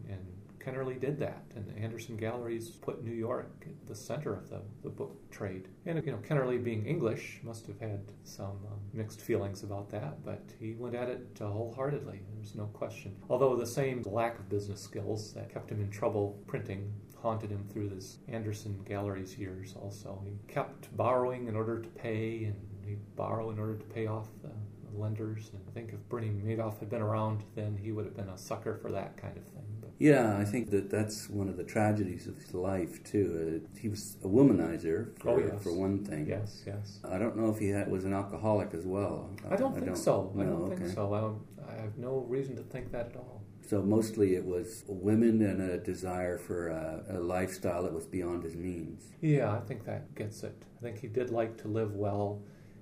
Kennerley 0.58 1.00
did 1.00 1.18
that, 1.20 1.44
and 1.54 1.66
the 1.66 1.78
Anderson 1.78 2.16
Galleries 2.16 2.70
put 2.70 3.04
New 3.04 3.12
York 3.12 3.64
at 3.66 3.86
the 3.86 3.94
center 3.94 4.34
of 4.34 4.50
the, 4.50 4.60
the 4.82 4.88
book 4.88 5.30
trade. 5.30 5.68
And 5.86 6.04
you 6.04 6.12
know, 6.12 6.18
Kennerley 6.18 6.62
being 6.62 6.86
English 6.86 7.40
must 7.42 7.66
have 7.66 7.80
had 7.80 8.00
some 8.24 8.58
uh, 8.66 8.74
mixed 8.92 9.20
feelings 9.20 9.62
about 9.62 9.90
that, 9.90 10.24
but 10.24 10.42
he 10.58 10.74
went 10.74 10.94
at 10.94 11.08
it 11.08 11.26
uh, 11.40 11.46
wholeheartedly. 11.46 12.20
There's 12.34 12.54
no 12.54 12.66
question. 12.66 13.16
Although 13.28 13.56
the 13.56 13.66
same 13.66 14.02
lack 14.06 14.38
of 14.38 14.48
business 14.48 14.80
skills 14.80 15.32
that 15.34 15.52
kept 15.52 15.70
him 15.70 15.80
in 15.80 15.90
trouble 15.90 16.42
printing 16.46 16.92
haunted 17.22 17.50
him 17.50 17.64
through 17.70 17.90
his 17.90 18.18
Anderson 18.28 18.80
Galleries 18.86 19.36
years. 19.36 19.74
Also, 19.80 20.22
he 20.24 20.38
kept 20.52 20.96
borrowing 20.96 21.48
in 21.48 21.56
order 21.56 21.80
to 21.80 21.88
pay, 21.88 22.44
and 22.44 22.56
he 22.86 22.96
borrowed 23.16 23.54
in 23.54 23.60
order 23.60 23.76
to 23.76 23.84
pay 23.86 24.06
off 24.06 24.28
the 24.42 24.50
lenders. 24.98 25.50
And 25.52 25.62
I 25.68 25.72
think 25.72 25.92
if 25.92 26.08
Bernie 26.08 26.28
Madoff 26.28 26.78
had 26.78 26.90
been 26.90 27.02
around, 27.02 27.44
then 27.54 27.76
he 27.76 27.92
would 27.92 28.04
have 28.04 28.16
been 28.16 28.28
a 28.28 28.38
sucker 28.38 28.78
for 28.80 28.90
that 28.92 29.16
kind 29.16 29.36
of 29.36 29.44
thing. 29.44 29.67
Yeah, 29.98 30.36
I 30.38 30.44
think 30.44 30.70
that 30.70 30.90
that's 30.90 31.28
one 31.28 31.48
of 31.48 31.56
the 31.56 31.64
tragedies 31.64 32.26
of 32.28 32.36
his 32.38 32.54
life 32.54 33.02
too. 33.02 33.62
Uh, 33.66 33.78
he 33.80 33.88
was 33.88 34.16
a 34.22 34.28
womanizer 34.28 35.18
for, 35.18 35.30
Oh, 35.30 35.38
yes. 35.38 35.62
for 35.62 35.72
one 35.72 36.04
thing. 36.04 36.26
yes, 36.28 36.62
yes. 36.66 37.00
I 37.04 37.18
don't 37.18 37.36
know 37.36 37.50
if 37.50 37.58
he 37.58 37.68
had, 37.70 37.90
was 37.90 38.04
an 38.04 38.14
alcoholic 38.14 38.74
as 38.74 38.86
well. 38.86 39.30
I 39.50 39.56
don't 39.56 39.74
think 39.74 39.96
so. 39.96 40.32
I 40.36 40.42
no, 40.44 40.50
don't 40.50 40.68
think 40.68 40.82
okay. 40.82 40.94
so. 40.94 41.12
I, 41.14 41.20
don't, 41.20 41.40
I 41.68 41.82
have 41.82 41.98
no 41.98 42.18
reason 42.28 42.54
to 42.56 42.62
think 42.62 42.92
that 42.92 43.06
at 43.10 43.16
all. 43.16 43.42
So 43.68 43.82
mostly 43.82 44.34
it 44.36 44.46
was 44.46 44.84
women 44.86 45.42
and 45.42 45.60
a 45.60 45.76
desire 45.78 46.38
for 46.38 46.68
a, 46.68 47.02
a 47.10 47.18
lifestyle 47.18 47.82
that 47.82 47.92
was 47.92 48.06
beyond 48.06 48.44
his 48.44 48.56
means. 48.56 49.02
Yeah, 49.20 49.52
I 49.52 49.60
think 49.60 49.84
that 49.84 50.14
gets 50.14 50.42
it. 50.42 50.54
I 50.78 50.82
think 50.82 51.00
he 51.00 51.08
did 51.08 51.30
like 51.30 51.58
to 51.62 51.68
live 51.68 51.94
well. 51.94 52.40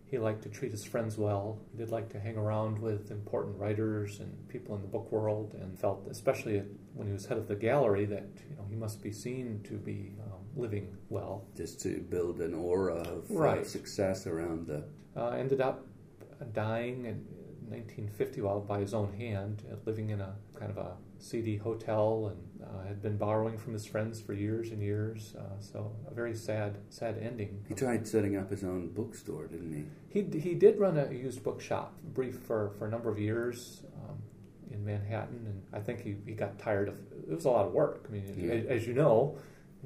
He 0.09 0.19
liked 0.19 0.43
to 0.45 0.49
treat 0.49 0.71
his 0.71 0.85
friends 0.85 1.19
well. 1.19 1.59
He 1.73 1.79
did 1.79 1.91
like 1.91 2.09
to 2.11 2.21
hang 2.21 2.37
around 2.37 2.79
with 2.79 3.11
important 3.11 3.59
writers 3.59 4.21
and 4.21 4.49
people 4.49 4.77
in 4.77 4.83
the 4.83 4.87
book 4.87 5.11
world, 5.11 5.55
and 5.61 5.79
felt, 5.79 6.07
especially 6.09 6.63
when 6.95 7.09
he 7.09 7.13
was 7.13 7.27
head 7.27 7.39
of 7.39 7.49
the 7.49 7.57
gallery, 7.57 8.05
that 8.07 8.29
you 8.49 8.57
know 8.57 8.65
he 8.69 8.77
must 8.77 9.03
be 9.03 9.11
seen 9.11 9.61
to 9.65 9.75
be 9.75 10.13
um, 10.25 10.39
living 10.55 10.97
well. 11.09 11.45
just 11.57 11.81
to 11.83 12.01
build 12.09 12.41
an 12.41 12.55
aura 12.55 12.95
of 12.95 13.31
uh, 13.31 13.65
success 13.65 14.27
around 14.27 14.69
the. 14.69 14.85
Uh, 15.17 15.31
ended 15.31 15.61
up 15.61 15.87
dying 16.53 17.07
in 17.07 17.27
1950 17.69 18.41
while 18.43 18.61
by 18.61 18.81
his 18.81 18.95
own 18.95 19.13
hand, 19.15 19.63
uh, 19.71 19.77
living 19.85 20.11
in 20.11 20.21
a 20.21 20.35
kind 20.55 20.71
of 20.71 20.79
a 20.79 20.97
seedy 21.19 21.57
hotel, 21.57 22.33
and 22.33 22.67
uh, 22.67 22.87
had 22.87 23.03
been 23.03 23.17
borrowing 23.17 23.59
from 23.59 23.73
his 23.73 23.85
friends 23.87 24.21
for 24.21 24.33
years 24.33 24.71
and 24.71 24.83
years. 24.83 25.35
Uh, 25.39 25.59
so 25.61 25.93
a 26.11 26.15
very 26.15 26.35
sad, 26.35 26.79
sad 26.91 27.19
ending. 27.19 27.65
He 27.69 27.75
tried 27.75 28.07
setting 28.07 28.37
up 28.37 28.51
his 28.51 28.63
own 28.65 28.89
bookstore, 28.89 29.47
didn't 29.47 29.73
he? 29.73 30.21
He, 30.21 30.39
he 30.41 30.55
did 30.55 30.79
run 30.79 30.99
a 30.99 31.11
used 31.13 31.43
bookshop, 31.43 31.99
brief 32.15 32.39
for, 32.39 32.73
for 32.79 32.87
a 32.87 32.91
number 32.91 33.11
of 33.11 33.19
years 33.19 33.83
um, 34.09 34.17
in 34.71 34.85
Manhattan, 34.85 35.47
and 35.47 35.63
I 35.73 35.81
think 35.81 36.03
he, 36.03 36.17
he 36.27 36.33
got 36.33 36.59
tired 36.59 36.89
of 36.89 36.99
it 37.29 37.35
was 37.35 37.45
a 37.45 37.51
lot 37.51 37.67
of 37.67 37.73
work. 37.73 38.05
I 38.09 38.13
mean, 38.13 38.25
Yeah. 38.39 38.53
as, 38.55 38.83
as 38.83 38.87
you 38.87 38.95
know, 38.95 39.37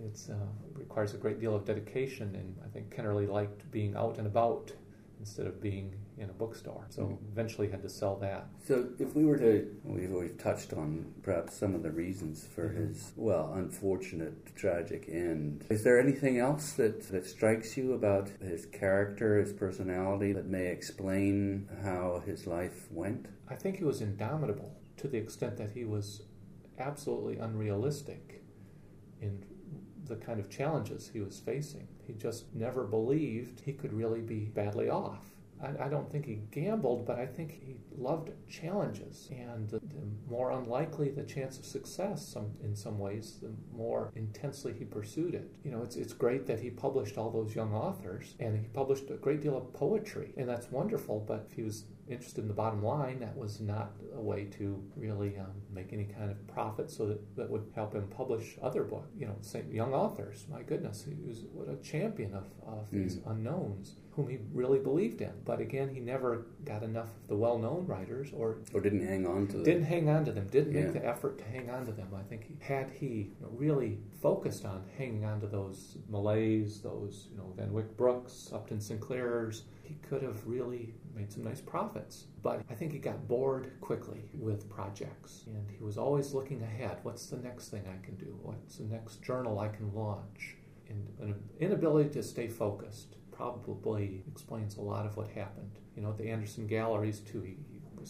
it's 0.04 0.28
uh, 0.28 0.34
requires 0.74 1.14
a 1.14 1.16
great 1.18 1.40
deal 1.40 1.54
of 1.54 1.64
dedication, 1.64 2.34
and 2.34 2.56
I 2.64 2.68
think 2.68 2.94
Kennerley 2.94 3.28
liked 3.28 3.70
being 3.70 3.94
out 3.96 4.18
and 4.18 4.26
about 4.26 4.72
instead 5.18 5.46
of 5.46 5.60
being 5.60 5.94
in 6.20 6.28
a 6.28 6.32
bookstore. 6.34 6.84
So 6.90 7.02
Mhm. 7.06 7.18
eventually 7.32 7.68
had 7.68 7.82
to 7.82 7.88
sell 7.88 8.16
that. 8.16 8.46
So, 8.62 8.90
if 8.98 9.16
we 9.16 9.24
were 9.24 9.38
to, 9.38 9.74
we've 9.84 10.12
always 10.12 10.34
touched 10.36 10.74
on 10.74 11.14
perhaps 11.22 11.54
some 11.54 11.74
of 11.74 11.82
the 11.82 11.90
reasons 11.90 12.44
for 12.44 12.68
Mhm. 12.68 12.76
his, 12.76 13.12
well, 13.16 13.52
unfortunate, 13.54 14.54
tragic 14.54 15.08
end. 15.08 15.64
Is 15.70 15.82
there 15.82 15.98
anything 15.98 16.38
else 16.38 16.74
that, 16.74 17.00
that 17.08 17.24
strikes 17.24 17.76
you 17.76 17.94
about 17.94 18.28
his 18.40 18.66
character, 18.66 19.38
his 19.38 19.52
personality, 19.54 20.32
that 20.34 20.46
may 20.46 20.66
explain 20.66 21.68
how 21.82 22.20
his 22.26 22.46
life 22.46 22.92
went? 22.92 23.26
I 23.48 23.56
think 23.56 23.76
he 23.76 23.84
was 23.84 24.02
indomitable 24.02 24.76
to 24.98 25.08
the 25.08 25.16
extent 25.18 25.56
that 25.56 25.70
he 25.70 25.84
was 25.84 26.22
absolutely 26.78 27.38
unrealistic 27.38 28.42
in 29.20 29.42
the 30.04 30.16
kind 30.16 30.38
of 30.40 30.50
challenges 30.50 31.08
he 31.08 31.20
was 31.20 31.38
facing. 31.40 31.88
He 32.06 32.12
just 32.12 32.54
never 32.54 32.84
believed 32.84 33.60
he 33.60 33.72
could 33.72 33.92
really 33.92 34.20
be 34.20 34.46
badly 34.46 34.88
off. 34.90 35.34
I, 35.62 35.86
I 35.86 35.88
don't 35.88 36.10
think 36.10 36.26
he 36.26 36.42
gambled, 36.50 37.06
but 37.06 37.18
I 37.18 37.26
think 37.26 37.52
he 37.52 37.76
loved 37.96 38.30
challenges. 38.48 39.28
And 39.30 39.68
the, 39.68 39.78
the 39.80 40.06
more 40.28 40.50
unlikely 40.52 41.10
the 41.10 41.22
chance 41.22 41.58
of 41.58 41.64
success 41.64 42.26
some, 42.26 42.50
in 42.62 42.74
some 42.74 42.98
ways, 42.98 43.38
the 43.42 43.50
more 43.76 44.12
intensely 44.16 44.72
he 44.72 44.84
pursued 44.84 45.34
it. 45.34 45.50
You 45.64 45.70
know, 45.70 45.82
it's, 45.82 45.96
it's 45.96 46.12
great 46.12 46.46
that 46.46 46.60
he 46.60 46.70
published 46.70 47.18
all 47.18 47.30
those 47.30 47.54
young 47.54 47.72
authors 47.74 48.34
and 48.40 48.58
he 48.58 48.66
published 48.68 49.10
a 49.10 49.14
great 49.14 49.40
deal 49.40 49.56
of 49.56 49.72
poetry, 49.72 50.32
and 50.36 50.48
that's 50.48 50.70
wonderful, 50.70 51.24
but 51.26 51.46
if 51.50 51.56
he 51.56 51.62
was 51.62 51.84
interested 52.10 52.40
in 52.42 52.48
the 52.48 52.54
bottom 52.54 52.82
line, 52.82 53.20
that 53.20 53.36
was 53.36 53.60
not 53.60 53.92
a 54.14 54.20
way 54.20 54.44
to 54.58 54.82
really 54.96 55.36
um, 55.38 55.52
make 55.72 55.92
any 55.92 56.04
kind 56.04 56.30
of 56.30 56.46
profit 56.48 56.90
so 56.90 57.06
that, 57.06 57.36
that 57.36 57.48
would 57.50 57.70
help 57.74 57.94
him 57.94 58.06
publish 58.08 58.56
other 58.62 58.82
books. 58.82 59.08
You 59.16 59.26
know, 59.26 59.36
say, 59.40 59.64
young 59.70 59.94
authors, 59.94 60.46
my 60.50 60.62
goodness, 60.62 61.04
he 61.08 61.14
was 61.26 61.44
what 61.52 61.68
a 61.68 61.76
champion 61.76 62.34
of, 62.34 62.44
of 62.66 62.90
these 62.90 63.16
Mm. 63.16 63.30
unknowns 63.30 63.94
whom 64.16 64.28
he 64.28 64.38
really 64.52 64.78
believed 64.80 65.20
in. 65.20 65.32
But 65.44 65.60
again, 65.60 65.88
he 65.94 66.00
never 66.00 66.46
got 66.64 66.82
enough 66.82 67.06
of 67.22 67.28
the 67.28 67.36
well 67.36 67.58
known 67.58 67.86
writers 67.86 68.32
or 68.36 68.58
Or 68.74 68.80
didn't 68.80 69.06
hang 69.06 69.24
on 69.26 69.46
to 69.48 69.52
them? 69.54 69.64
didn't 69.64 69.84
hang 69.84 70.08
on 70.08 70.24
to 70.24 70.32
them, 70.32 70.48
didn't 70.48 70.72
Yeah. 70.74 70.82
make 70.84 70.92
the 70.94 71.06
effort 71.06 71.38
to 71.38 71.44
hang 71.44 71.70
on 71.70 71.86
to 71.86 71.92
them. 71.92 72.08
I 72.14 72.22
think 72.24 72.44
he, 72.44 72.56
had 72.60 72.90
he 72.90 73.30
really 73.40 73.98
focused 74.20 74.64
on 74.64 74.84
hanging 74.98 75.24
on 75.24 75.40
to 75.40 75.46
those 75.46 75.96
Millays, 76.10 76.82
those 76.82 77.28
you 77.30 77.38
know 77.38 77.52
Van 77.56 77.72
Wyck 77.72 77.96
Brooks, 77.96 78.50
Upton 78.52 78.80
Sinclairs, 78.80 79.62
he 79.90 79.96
could 80.08 80.22
have 80.22 80.46
really 80.46 80.94
made 81.16 81.32
some 81.32 81.42
nice 81.42 81.60
profits. 81.60 82.26
But 82.44 82.62
I 82.70 82.74
think 82.74 82.92
he 82.92 82.98
got 83.00 83.26
bored 83.26 83.72
quickly 83.80 84.30
with 84.32 84.70
projects, 84.70 85.42
and 85.48 85.68
he 85.68 85.82
was 85.82 85.98
always 85.98 86.32
looking 86.32 86.62
ahead. 86.62 86.98
What's 87.02 87.26
the 87.26 87.38
next 87.38 87.70
thing 87.70 87.82
I 87.88 88.04
can 88.06 88.14
do? 88.14 88.38
What's 88.40 88.76
the 88.76 88.84
next 88.84 89.20
journal 89.20 89.58
I 89.58 89.66
can 89.66 89.92
launch? 89.92 90.56
And 90.88 91.08
an 91.20 91.34
inability 91.58 92.10
to 92.10 92.22
stay 92.22 92.46
focused 92.46 93.16
probably 93.32 94.22
explains 94.30 94.76
a 94.76 94.80
lot 94.80 95.06
of 95.06 95.16
what 95.16 95.26
happened. 95.26 95.80
You 95.96 96.02
know, 96.02 96.10
at 96.10 96.18
the 96.18 96.30
Anderson 96.30 96.68
Galleries 96.68 97.18
too. 97.18 97.42
He, 97.42 97.56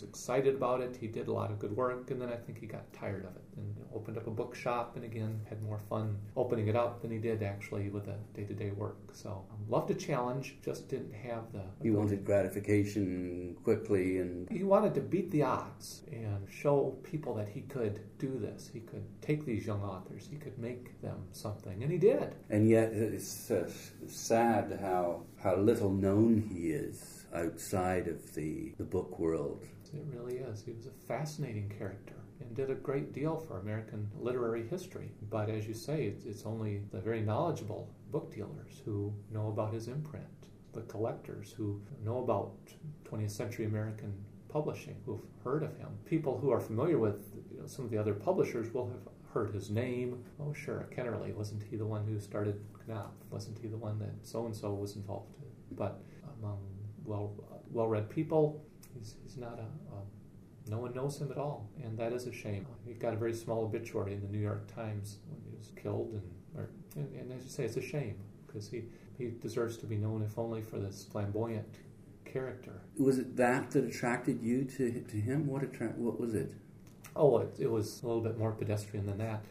was 0.01 0.09
excited 0.09 0.55
about 0.55 0.81
it. 0.81 0.97
He 0.97 1.07
did 1.07 1.29
a 1.29 1.33
lot 1.33 1.51
of 1.51 1.59
good 1.59 1.77
work, 1.77 2.11
and 2.11 2.21
then 2.21 2.29
I 2.29 2.37
think 2.37 2.59
he 2.59 2.67
got 2.67 2.93
tired 2.93 3.25
of 3.25 3.37
it 3.37 3.43
and 3.57 3.75
opened 3.95 4.17
up 4.17 4.27
a 4.27 4.31
bookshop. 4.31 4.97
And 4.97 5.05
again, 5.05 5.41
had 5.49 5.63
more 5.63 5.79
fun 5.79 6.19
opening 6.37 6.69
it 6.69 6.77
up 6.77 7.03
than 7.03 7.11
he 7.11 7.19
did 7.19 7.43
actually 7.43 7.89
with 7.89 8.07
the 8.07 8.17
day-to-day 8.35 8.71
work. 8.71 8.97
So, 9.13 9.45
um, 9.51 9.59
loved 9.69 9.91
a 9.91 9.95
challenge, 9.95 10.57
just 10.65 10.89
didn't 10.89 11.13
have 11.13 11.53
the. 11.53 11.63
He 11.83 11.91
wanted 11.91 12.25
gratification 12.25 13.57
quickly 13.63 14.19
and 14.19 14.49
He 14.51 14.63
wanted 14.63 14.95
to 14.95 15.01
beat 15.01 15.31
the 15.31 15.43
odds 15.43 16.03
and 16.11 16.47
show 16.51 16.97
people 17.03 17.35
that 17.35 17.49
he 17.49 17.63
could 17.63 18.01
do 18.19 18.39
this. 18.39 18.71
He 18.73 18.81
could 18.81 19.05
take 19.21 19.45
these 19.45 19.67
young 19.67 19.83
authors. 19.83 20.29
He 20.31 20.37
could 20.37 20.59
make 20.59 21.01
them 21.03 21.25
something, 21.33 21.83
and 21.83 21.91
he 21.91 21.99
did. 21.99 22.35
And 22.49 22.69
yet, 22.69 22.93
it's 22.93 23.51
uh, 23.51 23.69
sad 24.07 24.79
how 24.81 25.25
how 25.43 25.57
little 25.57 25.91
known 25.91 26.49
he 26.53 26.71
is 26.71 27.27
outside 27.35 28.09
of 28.09 28.35
the 28.35 28.73
the 28.79 28.85
book 28.85 29.19
world. 29.19 29.65
It 29.93 30.05
really 30.07 30.37
is. 30.39 30.63
He 30.63 30.73
was 30.73 30.87
a 30.87 31.07
fascinating 31.07 31.73
character 31.77 32.15
and 32.41 32.55
did 32.55 32.71
a 32.71 32.75
great 32.75 33.13
deal 33.13 33.37
for 33.37 33.59
American 33.59 34.09
literary 34.19 34.67
history. 34.69 35.11
But 35.29 35.51
as 35.51 35.67
you 35.67 35.75
say, 35.75 36.05
it's, 36.05 36.25
it's 36.25 36.47
only 36.47 36.83
the 36.91 37.01
very 37.01 37.21
knowledgeable 37.21 37.91
book 38.11 38.33
dealers 38.35 38.81
who 38.85 39.13
know 39.31 39.49
about 39.49 39.73
his 39.73 39.89
imprint, 39.89 40.27
the 40.73 40.83
collectors 40.83 41.53
who 41.57 41.81
know 42.05 42.19
about 42.19 42.53
20th 43.05 43.31
century 43.31 43.65
American 43.67 44.13
publishing, 44.49 44.97
who've 45.07 45.21
heard 45.45 45.63
of 45.63 45.77
him. 45.77 45.89
People 46.05 46.39
who 46.39 46.51
are 46.51 46.61
familiar 46.61 46.99
with 46.99 47.35
you 47.53 47.61
know, 47.61 47.67
some 47.67 47.85
of 47.85 47.91
the 47.91 47.99
other 47.99 48.15
publishers 48.15 48.73
will 48.73 48.89
have 48.89 49.09
heard 49.33 49.55
his 49.55 49.71
name. 49.71 50.25
Oh, 50.41 50.53
sure, 50.53 50.89
Kennerley. 50.95 51.35
Wasn't 51.35 51.63
he 51.63 51.77
the 51.77 51.87
one 51.87 52.05
who 52.05 52.19
started 52.19 52.61
Knopf? 52.89 53.15
Wasn't 53.31 53.59
he 53.59 53.69
the 53.69 53.77
one 53.77 53.99
that 54.01 54.11
so 54.23 54.47
and 54.47 54.55
so 54.55 54.73
was 54.75 54.97
involved 54.97 55.35
in? 55.39 55.77
But 55.77 56.01
among 56.39 56.59
well 57.05 57.33
well 57.71 57.87
read 57.87 58.11
people, 58.11 58.65
he's, 58.97 59.15
he's 59.23 59.37
not 59.37 59.59
a, 59.59 59.95
a 59.95 60.03
no 60.69 60.79
one 60.79 60.95
knows 60.95 61.21
him 61.21 61.31
at 61.33 61.39
all, 61.39 61.69
and 61.83 61.99
that 61.99 62.13
is 62.13 62.27
a 62.27 62.33
shame. 62.33 62.67
He 62.87 62.95
got 62.95 63.13
a 63.15 63.17
very 63.17 63.35
small 63.35 63.65
obituary 63.65 64.15
in 64.15 64.21
the 64.21 64.29
New 64.29 64.39
York 64.39 64.73
Times 64.73 65.19
when 65.29 65.41
he 65.43 65.57
was 65.57 65.73
killed, 65.81 66.13
and 66.13 66.23
or, 66.57 66.71
and, 66.97 67.13
and 67.15 67.33
as 67.33 67.45
you 67.45 67.51
say, 67.51 67.65
it's 67.65 67.77
a 67.77 67.83
shame 67.83 68.17
because 68.47 68.69
he 68.69 68.85
he 69.19 69.33
deserves 69.43 69.77
to 69.79 69.87
be 69.87 69.97
known 69.97 70.23
if 70.23 70.39
only 70.39 70.63
for 70.63 70.79
this 70.79 71.07
flamboyant 71.11 71.67
character. 72.25 72.83
Was 72.99 73.19
it 73.19 73.37
that 73.37 73.71
that 73.73 73.85
attracted 73.85 74.43
you 74.43 74.65
to 74.65 75.01
to 75.01 75.17
him? 75.17 75.47
What 75.47 75.63
attract? 75.63 75.97
What 75.99 76.21
was 76.21 76.35
it? 76.35 76.53
Oh, 77.17 77.39
it, 77.39 77.57
it 77.59 77.71
was 77.71 78.03
a 78.03 78.07
little 78.07 78.23
bit 78.23 78.39
more 78.39 78.53
pedestrian 78.53 79.07
than 79.07 79.19
that. 79.19 79.43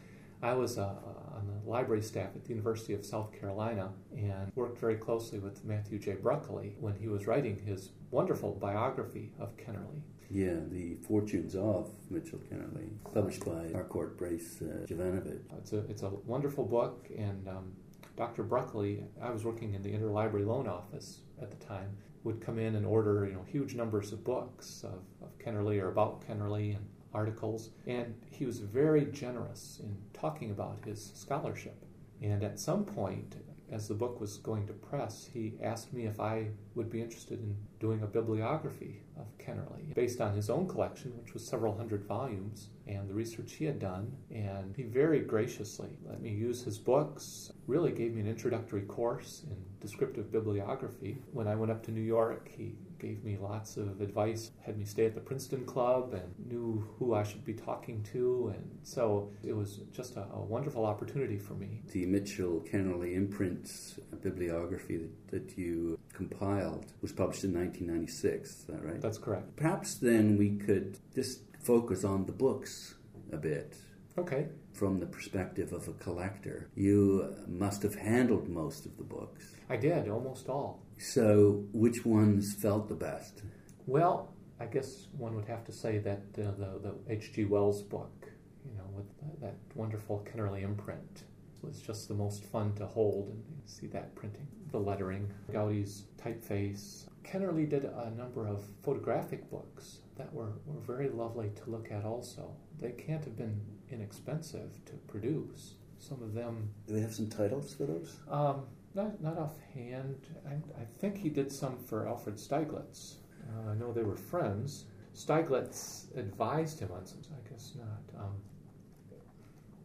I 0.42 0.54
was 0.54 0.78
uh, 0.78 0.94
on 1.40 1.46
the 1.46 1.70
library 1.70 2.02
staff 2.02 2.30
at 2.36 2.44
the 2.44 2.50
University 2.50 2.92
of 2.92 3.04
South 3.04 3.32
Carolina 3.32 3.90
and 4.12 4.52
worked 4.54 4.78
very 4.78 4.96
closely 4.96 5.38
with 5.38 5.64
Matthew 5.64 5.98
J. 5.98 6.16
Bruccoli 6.16 6.74
when 6.78 6.94
he 6.94 7.08
was 7.08 7.26
writing 7.26 7.58
his 7.64 7.90
wonderful 8.10 8.52
biography 8.52 9.32
of 9.38 9.56
Kennerley. 9.56 10.02
Yeah, 10.30 10.56
the 10.70 10.94
Fortunes 11.08 11.56
of 11.56 11.90
Mitchell 12.08 12.38
Kennerley, 12.38 12.90
published 13.12 13.44
by 13.44 13.70
Harcourt 13.72 14.16
Brace 14.16 14.62
uh, 14.62 14.86
Jovanovich. 14.86 15.40
It's 15.58 15.72
a, 15.72 15.78
it's 15.88 16.02
a 16.02 16.10
wonderful 16.24 16.64
book, 16.64 17.08
and 17.16 17.48
um, 17.48 17.72
Dr. 18.16 18.44
Bruccoli, 18.44 19.02
I 19.20 19.30
was 19.30 19.44
working 19.44 19.74
in 19.74 19.82
the 19.82 19.90
interlibrary 19.90 20.46
loan 20.46 20.68
office 20.68 21.20
at 21.42 21.50
the 21.50 21.64
time, 21.64 21.96
would 22.22 22.40
come 22.40 22.58
in 22.58 22.76
and 22.76 22.86
order 22.86 23.26
you 23.26 23.32
know 23.32 23.44
huge 23.50 23.74
numbers 23.74 24.12
of 24.12 24.22
books 24.22 24.84
of, 24.84 25.00
of 25.22 25.36
Kennerley 25.38 25.82
or 25.82 25.88
about 25.88 26.24
Kennerley 26.28 26.76
and 26.76 26.86
articles, 27.12 27.70
and 27.86 28.14
he 28.30 28.44
was 28.46 28.60
very 28.60 29.06
generous 29.06 29.80
in 29.82 29.96
talking 30.12 30.50
about 30.50 30.84
his 30.84 31.12
scholarship. 31.14 31.84
And 32.22 32.42
at 32.42 32.60
some 32.60 32.84
point, 32.84 33.36
as 33.70 33.86
the 33.86 33.94
book 33.94 34.20
was 34.20 34.38
going 34.38 34.66
to 34.66 34.72
press, 34.72 35.28
he 35.32 35.54
asked 35.62 35.92
me 35.92 36.06
if 36.06 36.18
I 36.18 36.48
would 36.74 36.90
be 36.90 37.00
interested 37.00 37.38
in 37.38 37.56
doing 37.78 38.02
a 38.02 38.06
bibliography 38.06 39.02
of 39.16 39.26
Kennerley 39.38 39.94
based 39.94 40.20
on 40.20 40.34
his 40.34 40.50
own 40.50 40.66
collection, 40.66 41.12
which 41.16 41.34
was 41.34 41.46
several 41.46 41.76
hundred 41.76 42.04
volumes, 42.04 42.70
and 42.86 43.08
the 43.08 43.14
research 43.14 43.52
he 43.52 43.64
had 43.64 43.78
done. 43.78 44.12
And 44.30 44.74
he 44.76 44.82
very 44.82 45.20
graciously 45.20 45.90
let 46.04 46.20
me 46.20 46.30
use 46.30 46.62
his 46.62 46.78
books, 46.78 47.52
really 47.66 47.92
gave 47.92 48.14
me 48.14 48.20
an 48.22 48.26
introductory 48.28 48.82
course 48.82 49.44
in 49.48 49.56
descriptive 49.80 50.32
bibliography. 50.32 51.18
When 51.32 51.46
I 51.46 51.54
went 51.54 51.70
up 51.70 51.82
to 51.84 51.92
New 51.92 52.00
York, 52.00 52.48
he 52.48 52.74
gave 53.00 53.24
me 53.24 53.38
lots 53.40 53.76
of 53.76 54.00
advice, 54.00 54.50
had 54.64 54.78
me 54.78 54.84
stay 54.84 55.06
at 55.06 55.14
the 55.14 55.20
Princeton 55.20 55.64
Club, 55.64 56.14
and 56.14 56.34
knew 56.46 56.88
who 56.98 57.14
I 57.14 57.22
should 57.22 57.44
be 57.44 57.54
talking 57.54 58.02
to. 58.12 58.52
And 58.54 58.78
so 58.82 59.30
it 59.42 59.56
was 59.56 59.80
just 59.92 60.16
a, 60.16 60.26
a 60.34 60.40
wonderful 60.40 60.84
opportunity 60.84 61.38
for 61.38 61.54
me. 61.54 61.82
The 61.92 62.06
Mitchell 62.06 62.64
Kennerley 62.70 63.14
imprints 63.14 63.98
bibliography 64.22 64.98
that, 64.98 65.28
that 65.28 65.58
you 65.58 65.98
compiled 66.12 66.92
was 67.00 67.12
published 67.12 67.44
in 67.44 67.54
1996, 67.54 68.50
is 68.50 68.64
that 68.64 68.84
right? 68.84 69.00
That's 69.00 69.18
correct. 69.18 69.56
Perhaps 69.56 69.94
then 69.94 70.36
we 70.36 70.50
could 70.50 70.98
just 71.14 71.40
focus 71.60 72.04
on 72.04 72.26
the 72.26 72.32
books 72.32 72.94
a 73.32 73.36
bit. 73.36 73.76
Okay. 74.20 74.48
From 74.74 75.00
the 75.00 75.06
perspective 75.06 75.72
of 75.72 75.88
a 75.88 75.94
collector, 75.94 76.68
you 76.74 77.34
must 77.48 77.82
have 77.82 77.94
handled 77.94 78.50
most 78.50 78.84
of 78.84 78.96
the 78.98 79.02
books. 79.02 79.54
I 79.70 79.76
did, 79.76 80.10
almost 80.10 80.50
all. 80.50 80.82
So, 80.98 81.64
which 81.72 82.04
ones 82.04 82.54
felt 82.54 82.88
the 82.88 82.94
best? 82.94 83.42
Well, 83.86 84.34
I 84.60 84.66
guess 84.66 85.06
one 85.16 85.34
would 85.36 85.46
have 85.46 85.64
to 85.64 85.72
say 85.72 85.98
that 85.98 86.22
uh, 86.36 86.50
the 86.58 86.80
the 86.82 86.94
H.G. 87.08 87.46
Wells 87.46 87.82
book, 87.82 88.28
you 88.70 88.76
know, 88.76 88.84
with 88.94 89.40
that 89.40 89.56
wonderful 89.74 90.22
Kennerley 90.30 90.64
imprint, 90.64 91.24
was 91.62 91.80
just 91.80 92.06
the 92.06 92.14
most 92.14 92.44
fun 92.44 92.74
to 92.74 92.86
hold 92.86 93.28
and 93.28 93.42
see 93.64 93.86
that 93.86 94.14
printing, 94.14 94.46
the 94.70 94.78
lettering, 94.78 95.32
Goudy's 95.50 96.04
typeface. 96.22 97.06
Kennerly 97.24 97.68
did 97.68 97.84
a 97.84 98.10
number 98.10 98.46
of 98.46 98.66
photographic 98.82 99.50
books 99.50 100.00
that 100.16 100.30
were, 100.34 100.52
were 100.66 100.80
very 100.80 101.08
lovely 101.08 101.50
to 101.64 101.70
look 101.70 101.90
at 101.90 102.04
also. 102.04 102.54
They 102.78 102.92
can't 102.92 103.24
have 103.24 103.36
been 103.38 103.60
inexpensive 103.92 104.84
to 104.86 104.92
produce. 105.08 105.74
Some 105.98 106.22
of 106.22 106.32
them. 106.34 106.70
Do 106.86 106.94
they 106.94 107.00
have 107.00 107.14
some 107.14 107.28
titles 107.28 107.74
for 107.74 107.84
those? 107.84 108.16
Um, 108.30 108.62
not, 108.94 109.20
not 109.20 109.38
offhand. 109.38 110.26
I, 110.48 110.54
I 110.80 110.84
think 110.98 111.18
he 111.18 111.28
did 111.28 111.52
some 111.52 111.76
for 111.78 112.08
Alfred 112.08 112.36
Stieglitz. 112.36 113.16
Uh, 113.48 113.70
I 113.70 113.74
know 113.74 113.92
they 113.92 114.02
were 114.02 114.16
friends. 114.16 114.86
Stieglitz 115.14 116.06
advised 116.16 116.80
him 116.80 116.90
on 116.92 117.06
some, 117.06 117.20
I 117.32 117.48
guess 117.50 117.72
not. 117.76 118.22
Um, 118.22 118.36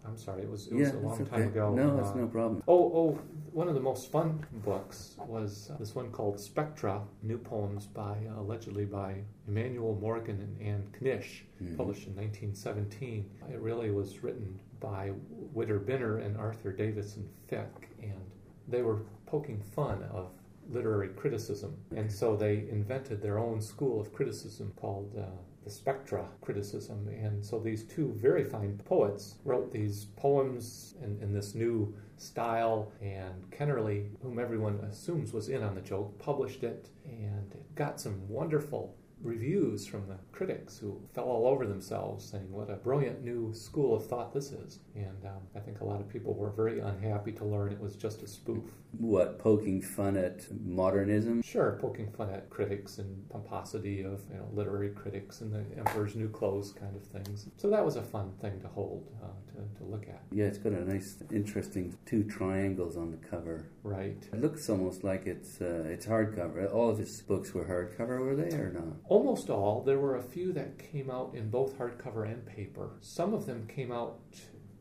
I'm 0.08 0.18
sorry, 0.18 0.44
it 0.44 0.50
was, 0.50 0.68
it 0.68 0.76
was 0.76 0.89
yeah, 0.89 0.96
a 0.96 1.00
long 1.00 1.22
okay. 1.22 1.30
time 1.30 1.48
ago. 1.48 1.74
No, 1.74 1.98
uh, 1.98 2.02
it's 2.02 2.15
no 2.15 2.28
problem. 2.28 2.63
Oh, 2.68 2.91
oh, 2.94 3.20
one 3.52 3.68
of 3.68 3.74
the 3.74 3.80
most 3.80 4.12
fun 4.12 4.46
books 4.63 5.15
was 5.28 5.72
uh, 5.74 5.78
this 5.78 5.96
one 5.96 6.12
called 6.12 6.39
Spectra, 6.39 7.02
New 7.24 7.38
Poems 7.38 7.86
by, 7.86 8.18
uh, 8.30 8.39
allegedly 8.41 8.86
by 8.86 9.15
Emmanuel 9.48 9.98
Morgan 10.00 10.39
and 10.41 10.62
Anne 10.62 10.88
Knish, 11.00 11.46
Mhm. 11.62 11.78
published 11.78 12.08
in 12.08 12.15
1917. 12.15 13.30
It 13.52 13.60
really 13.60 13.91
was 13.91 14.24
written 14.24 14.60
by 14.80 15.13
Witter 15.54 15.80
Bynner 15.80 16.24
and 16.24 16.38
Arthur 16.38 16.72
Davison 16.72 17.28
Ficke, 17.50 17.88
and 18.02 18.22
they 18.68 18.82
were 18.82 19.00
poking 19.26 19.60
fun 19.62 20.04
of 20.04 20.30
literary 20.70 21.10
criticism. 21.10 21.76
And 21.96 22.12
so 22.12 22.36
they 22.36 22.68
invented 22.70 23.22
their 23.22 23.38
own 23.38 23.62
school 23.62 24.00
of 24.02 24.13
criticism 24.13 24.74
called 24.76 25.15
uh, 25.18 25.26
the 25.65 25.71
Spectra 25.71 26.28
criticism. 26.41 27.10
And 27.10 27.43
so 27.43 27.60
these 27.60 27.84
two 27.84 28.13
very 28.15 28.43
fine 28.43 28.80
poets 28.86 29.36
wrote 29.43 29.71
these 29.71 30.06
poems 30.15 30.93
in, 31.04 31.17
in 31.21 31.34
this 31.34 31.56
new 31.56 31.93
style. 32.17 32.91
And 33.01 33.49
Kennerley, 33.51 34.10
whom 34.21 34.39
everyone 34.39 34.75
assumes 34.89 35.34
was 35.34 35.49
in 35.49 35.63
on 35.63 35.75
the 35.75 35.82
joke, 35.82 36.17
published 36.19 36.63
it 36.63 36.89
and 37.04 37.51
it 37.51 37.75
got 37.75 37.99
some 37.99 38.30
wonderful 38.30 38.95
reviews 39.21 39.86
from 39.86 40.08
the 40.08 40.17
critics 40.32 40.78
who 40.78 41.01
fell 41.13 41.25
all 41.25 41.47
over 41.47 41.65
themselves 41.65 42.23
saying 42.23 42.51
what 42.51 42.69
a 42.69 42.75
brilliant 42.75 43.23
new 43.23 43.54
school 43.54 43.95
of 43.95 44.08
thought 44.08 44.34
this 44.34 44.51
is. 44.51 44.80
And 44.95 45.25
um, 45.25 45.41
I 45.56 45.60
think 45.60 45.82
a 45.82 45.86
lot 45.86 45.99
of 45.99 46.08
people 46.08 46.34
were 46.34 46.51
very 46.51 46.80
unhappy 46.80 47.32
to 47.34 47.45
learn 47.45 47.71
it 47.71 47.80
was 47.80 47.95
just 47.95 48.21
a 48.23 48.28
spoof. 48.28 48.63
What, 48.97 49.39
poking 49.39 49.82
fun 49.82 50.15
at 50.15 50.45
modernism? 50.63 51.41
Sure, 51.41 51.78
poking 51.82 52.12
fun 52.12 52.30
at 52.30 52.49
critics 52.49 52.97
and 52.97 53.28
pomposity 53.30 54.04
of 54.04 54.21
you 54.32 54.38
know 54.38 54.47
literary 54.54 54.89
critics 54.89 55.41
and 55.41 55.54
the 55.54 55.78
emperor's 55.78 56.15
new 56.15 56.30
clothes 56.30 56.71
kind 56.71 56.95
of 56.95 57.04
things. 57.04 57.47
So 57.58 57.69
that 57.69 57.84
was 57.84 57.97
a 57.97 58.01
fun 58.01 58.32
thing 58.39 58.62
to 58.62 58.67
hold 58.67 59.08
uh, 59.21 59.28
to, 59.51 59.80
to 59.80 59.84
look 59.84 60.08
at. 60.08 60.21
Yeah, 60.32 60.45
it's 60.45 60.58
got 60.58 60.71
a 60.71 60.86
nice, 60.86 61.17
interesting 61.32 61.97
two 62.06 62.23
triangles 62.23 62.95
on 62.95 63.12
the 63.12 63.17
cover. 63.17 63.69
Right. 63.84 64.23
It 64.32 64.41
looks 64.41 64.69
almost 64.69 65.04
like 65.04 65.25
it's 65.28 65.62
uh, 65.62 65.86
it's 65.88 66.06
hardcover. 66.06 66.73
All 66.73 66.89
of 66.89 66.97
his 66.97 67.21
books 67.21 67.54
were 67.54 67.65
hardcover, 67.65 68.19
were 68.19 68.36
they, 68.36 68.56
or 68.56 68.71
not? 68.71 69.05
Almost 69.08 69.50
all. 69.50 69.82
There 69.84 70.00
were 70.00 70.15
a 70.15 70.24
few 70.24 70.52
that 70.54 70.80
came 70.80 71.12
out 71.12 71.36
in 71.36 71.50
both 71.50 71.78
hardcover 71.78 72.26
and 72.26 72.46
paper. 72.46 72.91
Some 73.02 73.34
of 73.34 73.46
them 73.46 73.68
came 73.68 73.91
out 73.91 74.20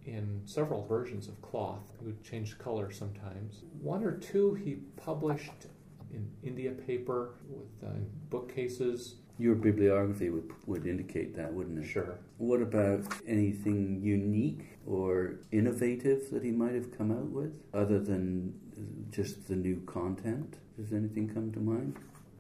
in 0.07 0.41
several 0.47 0.87
versions 0.87 1.29
of 1.29 1.41
cloth. 1.43 1.93
It 2.01 2.05
would 2.05 2.25
change 2.25 2.59
color 2.59 2.91
sometimes. 2.91 3.63
One 3.81 4.03
or 4.03 4.13
two 4.13 4.55
he 4.55 4.77
published 4.97 5.67
in 6.11 6.31
India 6.43 6.71
paper 6.71 7.35
with 7.49 7.91
uh, 7.91 7.93
bookcases. 8.31 9.17
Your 9.39 9.57
bibliography 9.57 10.31
would, 10.31 10.51
would 10.67 10.87
indicate 10.87 11.35
that, 11.37 11.53
wouldn't 11.53 11.85
it? 11.85 11.89
Sure. 11.89 12.19
What 12.39 12.63
about 12.63 13.01
anything 13.27 14.01
unique 14.01 14.79
or 14.87 15.41
innovative 15.51 16.31
that 16.31 16.45
he 16.45 16.53
might 16.53 16.75
have 16.75 16.97
come 16.97 17.11
out 17.11 17.31
with, 17.31 17.61
other 17.75 17.99
than 17.99 18.55
just 19.11 19.49
the 19.49 19.57
new 19.57 19.83
content? 19.87 20.57
Does 20.79 20.93
anything 20.93 21.29
come 21.29 21.53
to 21.53 21.59
mind? 21.59 21.97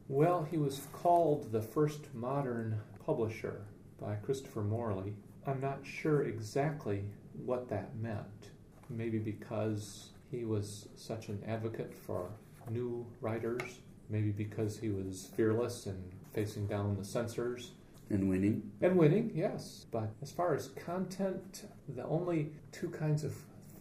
Well, 0.09 0.47
he 0.51 0.59
was 0.59 0.87
called 0.93 1.51
the 1.51 1.63
first 1.63 2.15
modern 2.15 2.81
publisher 3.07 3.63
by 3.99 4.17
Christopher 4.17 4.63
Morley. 4.63 5.15
I'm 5.47 5.63
not 5.63 5.79
sure 5.83 6.25
exactly 6.25 7.05
what 7.45 7.71
that 7.71 7.97
meant. 7.97 8.51
Maybe 8.91 9.19
because 9.19 10.11
he 10.31 10.45
was 10.45 10.89
such 10.95 11.29
an 11.29 11.43
advocate 11.49 11.95
for 11.95 12.29
new 12.71 13.07
writers, 13.23 13.81
maybe 14.11 14.31
because 14.31 14.79
he 14.79 14.91
was 14.91 15.31
fearless 15.37 15.87
in 15.87 16.03
facing 16.35 16.67
down 16.67 16.97
the 16.97 17.05
censors. 17.05 17.71
And 18.11 18.29
winning? 18.29 18.73
And 18.83 18.99
winning, 18.99 19.33
yes. 19.35 19.87
But 19.91 20.11
as 20.21 20.31
far 20.31 20.55
as 20.55 20.69
content, 20.69 21.65
the 21.89 22.05
only 22.05 22.53
two 22.73 22.91
kinds 22.91 23.25
of 23.25 23.35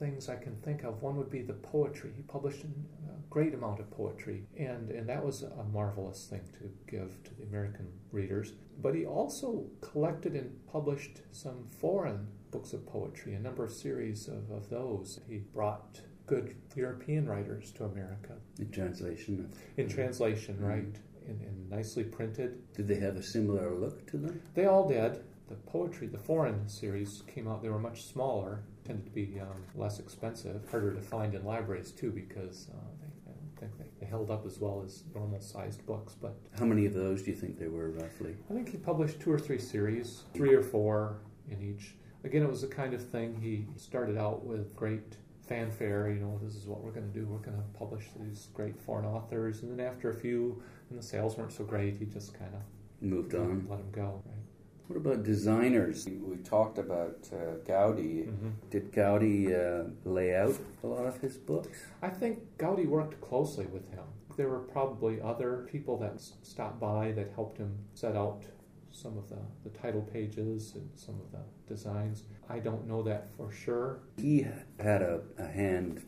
things 0.03 0.27
I 0.27 0.35
can 0.35 0.57
think 0.57 0.83
of 0.83 1.01
one 1.01 1.15
would 1.15 1.29
be 1.29 1.41
the 1.41 1.53
poetry. 1.53 2.11
He 2.13 2.23
published 2.23 2.65
a 2.65 3.29
great 3.29 3.53
amount 3.53 3.79
of 3.79 3.89
poetry, 3.89 4.43
and, 4.57 4.91
and 4.91 5.07
that 5.07 5.23
was 5.23 5.43
a 5.43 5.63
marvelous 5.71 6.27
thing 6.29 6.41
to 6.59 6.69
give 6.91 7.23
to 7.23 7.33
the 7.35 7.43
American 7.43 7.87
readers. 8.11 8.51
But 8.81 8.95
he 8.95 9.05
also 9.05 9.65
collected 9.79 10.33
and 10.33 10.51
published 10.69 11.21
some 11.31 11.69
foreign 11.79 12.27
books 12.51 12.73
of 12.73 12.85
poetry, 12.85 13.35
a 13.35 13.39
number 13.39 13.63
of 13.63 13.71
series 13.71 14.27
of, 14.27 14.51
of 14.51 14.69
those. 14.69 15.21
He 15.29 15.37
brought 15.37 16.01
good 16.27 16.53
European 16.75 17.25
writers 17.25 17.71
to 17.77 17.85
America. 17.85 18.33
In 18.59 18.71
translation? 18.71 19.53
In 19.77 19.87
translation, 19.87 20.55
mm-hmm. 20.55 20.65
right. 20.65 20.95
And, 21.25 21.39
and 21.41 21.69
nicely 21.69 22.03
printed. 22.03 22.61
Did 22.75 22.89
they 22.89 22.99
have 22.99 23.15
a 23.15 23.23
similar 23.23 23.73
look 23.73 24.05
to 24.07 24.17
them? 24.17 24.41
They 24.53 24.65
all 24.65 24.85
did. 24.85 25.23
The 25.47 25.55
poetry, 25.55 26.07
the 26.07 26.17
foreign 26.17 26.67
series 26.67 27.23
came 27.33 27.47
out, 27.47 27.61
they 27.61 27.69
were 27.69 27.79
much 27.79 28.03
smaller, 28.03 28.63
tended 28.85 29.05
to 29.05 29.11
be 29.11 29.39
um, 29.39 29.63
less 29.75 29.99
expensive, 29.99 30.61
harder 30.69 30.93
to 30.93 31.01
find 31.01 31.33
in 31.33 31.43
libraries 31.45 31.91
too 31.91 32.11
because 32.11 32.67
uh, 32.71 32.77
they, 33.01 33.31
I 33.31 33.35
don't 33.35 33.59
think 33.59 33.77
they, 33.77 33.99
they 33.99 34.05
held 34.05 34.29
up 34.29 34.45
as 34.45 34.59
well 34.59 34.83
as 34.85 35.03
normal 35.13 35.41
sized 35.41 35.85
books. 35.85 36.15
But 36.19 36.35
How 36.57 36.65
many 36.65 36.85
of 36.85 36.93
those 36.93 37.23
do 37.23 37.31
you 37.31 37.37
think 37.37 37.59
there 37.59 37.69
were 37.69 37.91
roughly? 37.91 38.35
I 38.49 38.53
think 38.53 38.69
he 38.69 38.77
published 38.77 39.19
two 39.19 39.31
or 39.31 39.39
three 39.39 39.59
series, 39.59 40.23
three 40.33 40.53
or 40.53 40.63
four 40.63 41.17
in 41.49 41.61
each. 41.61 41.95
Again, 42.23 42.43
it 42.43 42.49
was 42.49 42.61
the 42.61 42.67
kind 42.67 42.93
of 42.93 43.05
thing 43.05 43.37
he 43.41 43.65
started 43.77 44.17
out 44.17 44.45
with 44.45 44.75
great 44.75 45.17
fanfare, 45.47 46.09
you 46.09 46.21
know, 46.21 46.39
this 46.41 46.55
is 46.55 46.65
what 46.65 46.81
we're 46.81 46.91
going 46.91 47.11
to 47.11 47.19
do. 47.19 47.25
We're 47.25 47.37
going 47.39 47.57
to 47.57 47.77
publish 47.77 48.05
these 48.19 48.47
great 48.53 48.79
foreign 48.79 49.05
authors. 49.05 49.61
And 49.61 49.77
then 49.77 49.85
after 49.85 50.09
a 50.09 50.13
few, 50.13 50.61
and 50.89 50.97
the 50.97 51.03
sales 51.03 51.37
weren't 51.37 51.51
so 51.51 51.63
great, 51.63 51.97
he 51.97 52.05
just 52.05 52.33
kind 52.33 52.53
of 52.53 52.61
moved 53.01 53.35
on. 53.35 53.65
Let 53.69 53.79
them 53.79 53.91
go, 53.91 54.23
right? 54.25 54.42
What 54.87 54.97
about 54.97 55.23
designers? 55.23 56.07
We 56.07 56.37
talked 56.37 56.77
about 56.77 57.29
uh, 57.31 57.55
Goudy. 57.65 58.27
Mm-hmm. 58.27 58.49
Did 58.69 58.91
Goudy 58.91 59.47
uh, 59.53 59.89
lay 60.03 60.35
out 60.35 60.55
a 60.83 60.87
lot 60.87 61.05
of 61.05 61.19
his 61.21 61.37
books? 61.37 61.79
I 62.01 62.09
think 62.09 62.39
Goudy 62.57 62.85
worked 62.85 63.19
closely 63.21 63.65
with 63.65 63.89
him. 63.91 64.03
There 64.35 64.49
were 64.49 64.59
probably 64.59 65.21
other 65.21 65.67
people 65.71 65.97
that 65.99 66.19
stopped 66.19 66.79
by 66.79 67.11
that 67.13 67.31
helped 67.35 67.57
him 67.57 67.77
set 67.93 68.15
out 68.15 68.43
some 68.91 69.17
of 69.17 69.29
the, 69.29 69.39
the 69.63 69.69
title 69.77 70.01
pages 70.01 70.73
and 70.75 70.89
some 70.95 71.15
of 71.15 71.31
the 71.31 71.43
designs. 71.67 72.23
I 72.49 72.59
don't 72.59 72.87
know 72.87 73.01
that 73.03 73.27
for 73.35 73.51
sure. 73.51 73.99
He 74.17 74.45
had 74.79 75.01
a, 75.01 75.21
a 75.37 75.47
hand 75.47 76.03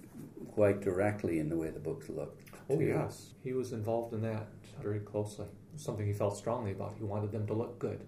quite 0.51 0.81
directly 0.81 1.39
in 1.39 1.49
the 1.49 1.57
way 1.57 1.69
the 1.69 1.79
books 1.79 2.09
looked. 2.09 2.41
Oh, 2.69 2.77
too. 2.77 2.85
yes. 2.85 3.33
He 3.43 3.53
was 3.53 3.73
involved 3.73 4.13
in 4.13 4.21
that 4.21 4.47
very 4.81 4.99
closely. 4.99 5.47
Something 5.77 6.05
he 6.05 6.13
felt 6.13 6.37
strongly 6.37 6.71
about. 6.71 6.95
He 6.97 7.03
wanted 7.03 7.31
them 7.31 7.45
to 7.47 7.53
look 7.53 7.79
good, 7.79 8.01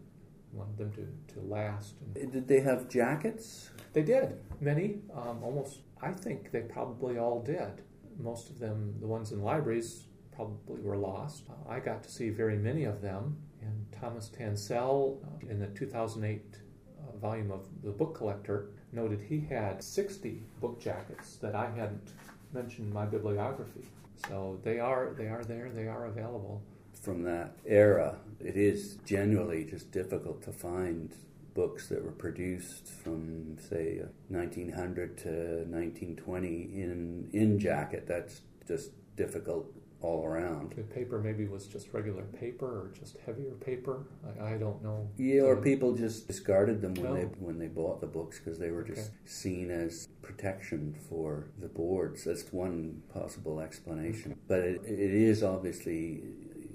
wanted 0.53 0.77
them 0.77 0.91
to, 0.93 1.33
to 1.33 1.41
last. 1.41 1.95
And 2.15 2.31
Did 2.31 2.47
they 2.47 2.61
have 2.61 2.89
jackets? 2.89 3.69
They 3.93 4.03
did. 4.03 4.37
Many. 4.59 5.01
Um, 5.13 5.43
almost, 5.43 5.79
I 6.01 6.11
think 6.11 6.51
they 6.51 6.61
probably 6.61 7.17
all 7.17 7.41
did. 7.41 7.81
Most 8.19 8.49
of 8.49 8.59
them, 8.59 8.95
the 8.99 9.07
ones 9.07 9.31
in 9.31 9.41
libraries, 9.41 10.05
probably 10.35 10.81
were 10.81 10.97
lost. 10.97 11.43
Uh, 11.49 11.71
I 11.71 11.79
got 11.79 12.03
to 12.03 12.09
see 12.09 12.29
very 12.29 12.57
many 12.57 12.83
of 12.83 13.01
them 13.01 13.37
and 13.61 13.85
Thomas 13.99 14.29
Tanselle, 14.29 15.17
uh, 15.23 15.49
in 15.49 15.59
the 15.59 15.67
2008 15.67 16.41
uh, 16.53 17.17
volume 17.17 17.51
of 17.51 17.67
The 17.83 17.91
Book 17.91 18.15
Collector, 18.15 18.69
noted 18.91 19.21
he 19.21 19.39
had 19.39 19.83
60 19.83 20.43
book 20.61 20.79
jackets 20.79 21.37
that 21.37 21.55
I 21.55 21.69
hadn't 21.75 22.13
mentioned 22.53 22.87
in 22.87 22.93
my 22.93 23.05
bibliography. 23.05 23.85
So 24.27 24.59
they 24.63 24.79
are 24.79 25.13
they 25.15 25.27
are 25.27 25.43
there, 25.43 25.69
they 25.69 25.87
are 25.87 26.05
available. 26.05 26.63
From 27.07 27.23
that 27.23 27.55
era. 27.65 28.17
It 28.41 28.57
is 28.57 28.97
generally 29.05 29.63
just 29.63 29.91
difficult 29.93 30.43
to 30.43 30.51
find 30.51 31.15
books 31.53 31.87
that 31.87 32.03
were 32.03 32.11
produced 32.11 32.89
from 32.89 33.57
say 33.69 34.01
uh, 34.03 34.07
1900 34.27 35.17
to 35.19 35.29
1920 35.69 36.47
in 36.83 37.29
in 37.31 37.57
jacket. 37.59 38.05
That's 38.07 38.41
just 38.67 38.91
difficult 39.15 39.71
all 40.01 40.25
around. 40.25 40.73
The 40.75 40.83
paper 40.83 41.17
maybe 41.19 41.47
was 41.47 41.65
just 41.65 41.91
regular 41.93 42.23
paper 42.23 42.67
or 42.67 42.91
just 42.99 43.17
heavier 43.25 43.53
paper. 43.53 44.05
I, 44.39 44.53
I 44.53 44.57
don't 44.57 44.83
know. 44.83 45.09
Yeah, 45.17 45.41
or 45.43 45.55
um, 45.57 45.63
people 45.63 45.95
just 45.95 46.27
discarded 46.27 46.81
them 46.81 46.93
when 46.95 47.11
Oh. 47.11 47.15
they 47.15 47.23
when 47.47 47.57
they 47.57 47.67
bought 47.67 48.01
the 48.01 48.07
books 48.07 48.37
because 48.37 48.59
they 48.59 48.69
were 48.69 48.83
just 48.83 49.07
Okay. 49.07 49.17
seen 49.25 49.71
as 49.71 50.09
protection 50.21 50.93
for 51.09 51.47
the 51.59 51.69
boards. 51.69 52.25
That's 52.25 52.51
one 52.51 53.01
possible 53.13 53.59
explanation. 53.61 54.35
But 54.47 54.59
it, 54.59 54.81
it 54.85 55.13
is 55.29 55.41
obviously 55.41 56.21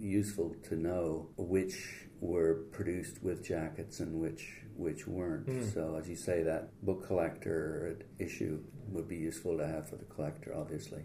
useful 0.03 0.55
to 0.69 0.77
know 0.77 1.29
which 1.37 2.07
were 2.21 2.65
produced 2.73 3.23
with 3.23 3.45
jackets 3.45 4.01
and 4.01 4.21
which 4.21 4.63
which 4.77 5.07
weren't. 5.07 5.47
Mm. 5.47 5.75
So 5.75 5.97
as 6.01 6.09
you 6.09 6.17
say, 6.17 6.43
that 6.43 6.71
book 6.85 7.07
collector 7.07 7.99
issue 8.19 8.61
would 8.89 9.09
be 9.09 9.17
useful 9.17 9.57
to 9.59 9.67
have 9.67 9.89
for 9.89 9.97
the 9.97 10.05
collector, 10.05 10.55
obviously. 10.57 11.03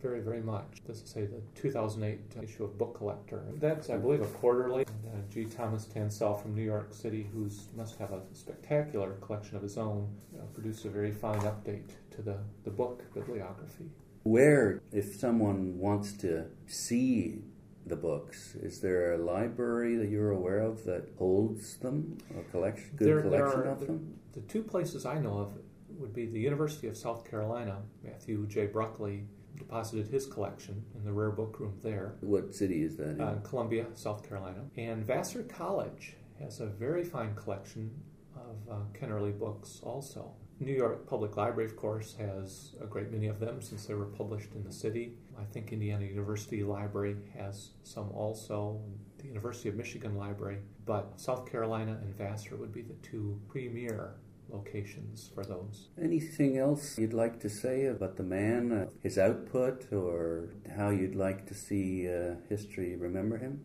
Very, 0.00 0.20
very 0.20 0.40
much. 0.40 0.82
This 0.84 1.00
is 1.00 1.10
say 1.10 1.26
the 1.26 1.40
2008 1.54 2.42
issue 2.42 2.64
of 2.64 2.76
Book 2.76 2.98
Collector. 2.98 3.44
That's, 3.58 3.88
I 3.88 3.98
believe, 3.98 4.20
a 4.20 4.26
quarterly. 4.26 4.84
And, 5.04 5.14
uh, 5.14 5.32
G. 5.32 5.44
Thomas 5.44 5.84
Tanselle 5.84 6.42
from 6.42 6.56
New 6.56 6.64
York 6.64 6.92
City, 6.92 7.28
who 7.32 7.48
must 7.76 7.96
have 7.98 8.10
a 8.10 8.22
spectacular 8.32 9.12
collection 9.20 9.56
of 9.56 9.62
his 9.62 9.78
own, 9.78 10.12
uh, 10.36 10.42
produced 10.54 10.84
a 10.86 10.88
very 10.88 11.12
fine 11.12 11.38
update 11.42 11.90
to 12.16 12.22
the, 12.22 12.38
the 12.64 12.70
book 12.70 13.04
bibliography. 13.14 13.84
Where, 14.24 14.82
if 14.90 15.14
someone 15.14 15.78
wants 15.78 16.14
to 16.14 16.46
see 16.66 17.44
the 17.86 17.96
books, 17.96 18.54
is 18.56 18.80
there 18.80 19.14
a 19.14 19.18
library 19.18 19.96
that 19.96 20.08
you're 20.08 20.30
aware 20.30 20.60
of 20.60 20.84
that 20.84 21.08
holds 21.18 21.76
them, 21.78 22.16
a 22.38 22.42
collection, 22.50 22.90
good 22.96 23.08
There- 23.08 23.22
there 23.22 23.30
collection 23.44 23.60
are- 23.60 23.72
of 23.72 23.86
them? 23.86 24.18
The 24.32 24.40
two 24.42 24.62
places 24.62 25.04
I 25.04 25.18
know 25.18 25.38
of 25.38 25.58
would 25.98 26.12
be 26.14 26.26
the 26.26 26.40
University 26.40 26.86
of 26.88 26.96
South 26.96 27.24
Carolina. 27.24 27.82
Matthew 28.02 28.46
J. 28.46 28.66
Bruccoli 28.68 29.26
deposited 29.56 30.06
his 30.06 30.26
collection 30.26 30.84
in 30.94 31.04
the 31.04 31.12
rare 31.12 31.30
book 31.30 31.60
room 31.60 31.78
there. 31.82 32.16
What 32.20 32.54
city 32.54 32.82
is 32.82 32.96
that 32.96 33.10
in? 33.10 33.20
uh, 33.20 33.40
Columbia, 33.44 33.86
South 33.94 34.26
Carolina. 34.26 34.64
And 34.76 35.04
Vassar 35.04 35.42
College 35.42 36.16
has 36.38 36.60
a 36.60 36.66
very 36.66 37.04
fine 37.04 37.34
collection 37.34 37.90
of 38.34 38.56
uh, 38.70 38.76
Kennerley 38.94 39.36
books 39.38 39.80
also. 39.82 40.32
New 40.64 40.74
York 40.74 41.06
Public 41.08 41.36
Library, 41.36 41.68
of 41.68 41.76
course, 41.76 42.14
has 42.18 42.76
a 42.80 42.86
great 42.86 43.10
many 43.10 43.26
of 43.26 43.40
them 43.40 43.60
since 43.60 43.86
they 43.86 43.94
were 43.94 44.06
published 44.06 44.54
in 44.54 44.64
the 44.64 44.72
city. 44.72 45.14
I 45.38 45.44
think 45.44 45.72
Indiana 45.72 46.04
University 46.04 46.62
Library 46.62 47.16
has 47.36 47.70
some 47.82 48.10
also, 48.12 48.80
the 49.18 49.26
University 49.26 49.68
of 49.68 49.74
Michigan 49.74 50.16
Library, 50.16 50.58
but 50.86 51.20
South 51.20 51.50
Carolina 51.50 51.98
and 52.02 52.16
Vassar 52.16 52.56
would 52.56 52.72
be 52.72 52.82
the 52.82 52.94
two 53.02 53.40
premier 53.48 54.14
locations 54.50 55.30
for 55.34 55.44
those. 55.44 55.88
Anything 56.00 56.58
else 56.58 56.98
you'd 56.98 57.14
like 57.14 57.40
to 57.40 57.48
say 57.48 57.86
about 57.86 58.16
the 58.16 58.22
man, 58.22 58.72
uh, 58.72 58.86
his 59.02 59.18
output, 59.18 59.92
or 59.92 60.50
how 60.76 60.90
you'd 60.90 61.16
like 61.16 61.46
to 61.46 61.54
see 61.54 62.08
uh, 62.08 62.34
history 62.48 62.94
remember 62.96 63.38
him? 63.38 63.64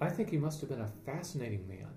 I 0.00 0.10
think 0.10 0.30
he 0.30 0.36
must 0.36 0.60
have 0.60 0.68
been 0.70 0.82
a 0.82 0.92
fascinating 1.06 1.66
man. 1.66 1.88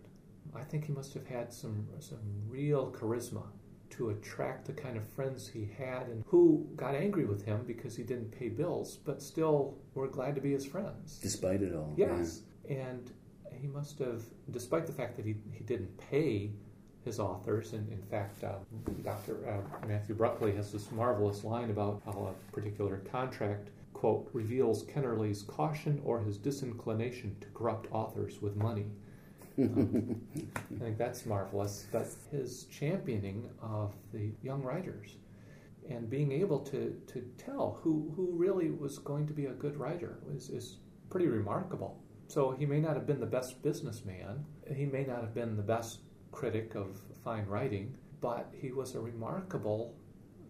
I 0.56 0.64
think 0.64 0.86
he 0.86 0.94
must 0.94 1.14
have 1.14 1.28
had 1.28 1.54
some 1.54 1.88
some 2.00 2.20
real 2.48 2.92
charisma 2.92 3.44
to 3.92 4.12
attract 4.12 4.66
the 4.66 4.74
kind 4.74 4.98
of 4.98 5.08
friends 5.08 5.48
he 5.48 5.70
had 5.78 6.08
and 6.08 6.24
who 6.28 6.68
got 6.76 6.96
angry 6.96 7.26
with 7.26 7.44
him 7.44 7.64
because 7.66 7.96
he 7.96 8.04
didn't 8.04 8.32
pay 8.32 8.50
bills, 8.50 8.98
but 9.04 9.22
still 9.22 9.78
were 9.96 10.08
glad 10.08 10.36
to 10.36 10.42
be 10.42 10.52
his 10.54 10.66
friends. 10.66 11.20
Despite 11.22 11.62
it 11.62 11.76
all. 11.76 11.94
Yes. 11.98 12.44
And 12.70 13.12
he 13.52 13.68
must 13.68 14.00
have, 14.00 14.24
despite 14.52 14.86
the 14.86 14.94
fact 14.94 15.16
that 15.18 15.26
he, 15.26 15.36
he 15.52 15.64
didn't 15.64 15.98
pay 15.98 16.52
his 17.04 17.20
authors, 17.20 17.74
and 17.74 17.92
in 17.92 18.02
fact, 18.04 18.44
uh, 18.44 18.56
Dr. 19.04 19.38
Uh, 19.48 19.88
Matthew 19.88 20.16
Bruccoli 20.16 20.56
has 20.56 20.72
this 20.72 20.92
marvelous 20.92 21.44
line 21.44 21.70
about 21.70 22.02
how 22.06 22.34
a 22.34 22.54
particular 22.54 22.98
contract, 23.12 23.70
quote, 23.94 24.30
reveals 24.34 24.84
Kennerley's 24.84 25.42
caution 25.44 26.02
or 26.04 26.20
his 26.20 26.38
disinclination 26.38 27.36
to 27.42 27.48
corrupt 27.50 27.88
authors 27.92 28.42
with 28.42 28.56
money. 28.56 28.86
I 29.60 30.84
think 30.84 30.98
that's 30.98 31.26
marvelous. 31.26 31.88
But 31.92 32.08
his 32.32 32.66
championing 32.66 33.50
of 33.62 33.94
the 34.14 34.32
young 34.42 34.62
writers 34.64 35.18
and 35.90 36.10
being 36.10 36.32
able 36.32 36.60
to, 36.60 36.96
to 37.08 37.22
tell 37.38 37.80
who, 37.82 38.14
who 38.16 38.32
really 38.34 38.72
was 38.72 39.00
going 39.00 39.28
to 39.28 39.34
be 39.34 39.46
a 39.46 39.54
good 39.54 39.76
writer 39.78 40.20
is, 40.34 40.50
is 40.50 40.78
pretty 41.10 41.28
remarkable. 41.28 42.02
So 42.28 42.52
he 42.52 42.66
may 42.66 42.80
not 42.80 42.96
have 42.96 43.08
been 43.08 43.20
the 43.20 43.26
best 43.26 43.62
businessman, 43.64 44.46
he 44.74 44.86
may 44.86 45.04
not 45.04 45.22
have 45.22 45.34
been 45.34 45.58
the 45.58 45.64
best 45.64 46.02
critic 46.32 46.76
of 46.76 47.00
fine 47.24 47.46
writing, 47.48 47.96
but 48.22 48.52
he 48.54 48.72
was 48.72 48.94
a 48.94 49.00
remarkable 49.00 49.96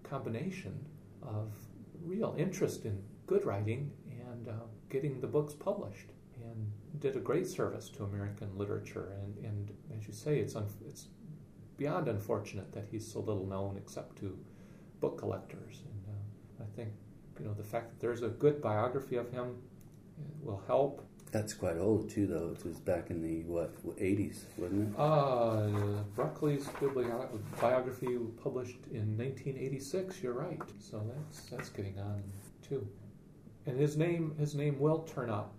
combination 0.04 0.78
of 1.22 1.54
real 2.04 2.36
interest 2.38 2.86
in 2.86 3.02
good 3.28 3.46
writing 3.46 3.92
and 4.10 4.50
uh, 4.50 4.54
getting 4.90 5.22
the 5.22 5.28
books 5.28 5.54
published 5.54 6.10
did 6.98 7.16
a 7.16 7.20
great 7.20 7.48
service 7.48 7.90
to 7.90 8.04
American 8.04 8.50
literature. 8.58 9.14
And, 9.22 9.46
and 9.46 9.72
as 9.98 10.08
you 10.08 10.14
say, 10.14 10.40
it's, 10.40 10.56
un- 10.56 10.68
it's 10.88 11.08
beyond 11.78 12.08
unfortunate 12.08 12.72
that 12.74 12.88
he's 12.92 13.10
so 13.12 13.20
little 13.20 13.46
known 13.46 13.78
except 13.78 14.18
to 14.18 14.38
book 15.00 15.18
collectors. 15.18 15.82
And 15.86 16.16
uh, 16.16 16.64
I 16.64 16.76
think 16.76 16.90
you 17.40 17.46
know 17.46 17.54
the 17.54 17.64
fact 17.64 17.90
that 17.92 18.00
there's 18.00 18.22
a 18.22 18.28
good 18.28 18.62
biography 18.62 19.16
of 19.16 19.32
him 19.32 19.56
uh, 20.20 20.24
will 20.42 20.62
help. 20.68 21.06
That's 21.32 21.54
quite 21.54 21.78
old 21.78 22.10
too, 22.10 22.26
though. 22.26 22.56
It 22.60 22.66
was 22.66 22.80
back 22.80 23.12
in 23.12 23.22
the 23.22 23.44
what 23.44 23.72
eighties, 24.00 24.46
wasn't 24.58 24.94
it? 24.94 25.00
Uh, 25.00 26.04
Bruccoli's 26.16 26.66
biblio- 26.66 27.40
biography 27.62 28.18
published 28.44 28.80
in 28.92 29.16
1986. 29.18 30.22
You're 30.24 30.34
right. 30.34 30.60
So 30.80 31.02
that's 31.16 31.46
that's 31.50 31.70
getting 31.70 32.00
on 32.00 32.24
too. 32.68 32.88
And 33.68 33.80
his 33.80 33.96
name 33.96 34.34
his 34.40 34.56
name 34.56 34.80
will 34.80 35.04
turn 35.04 35.30
up 35.30 35.59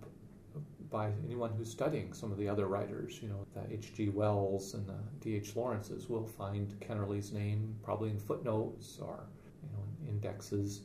by 0.91 1.09
anyone 1.25 1.51
who's 1.57 1.71
studying 1.71 2.13
some 2.13 2.31
of 2.31 2.37
the 2.37 2.47
other 2.47 2.67
writers. 2.67 3.19
You 3.21 3.29
know, 3.29 3.47
the 3.55 3.73
H.G. 3.73 4.09
Wells 4.09 4.73
and 4.73 4.85
the 4.85 4.99
D.H. 5.21 5.55
Lawrence's 5.55 6.09
will 6.09 6.27
find 6.27 6.69
Kennerley's 6.81 7.31
name 7.31 7.75
probably 7.81 8.09
in 8.09 8.19
footnotes 8.19 8.99
or 9.01 9.23
you 9.63 9.69
know 9.73 9.83
in 10.03 10.09
indexes. 10.15 10.81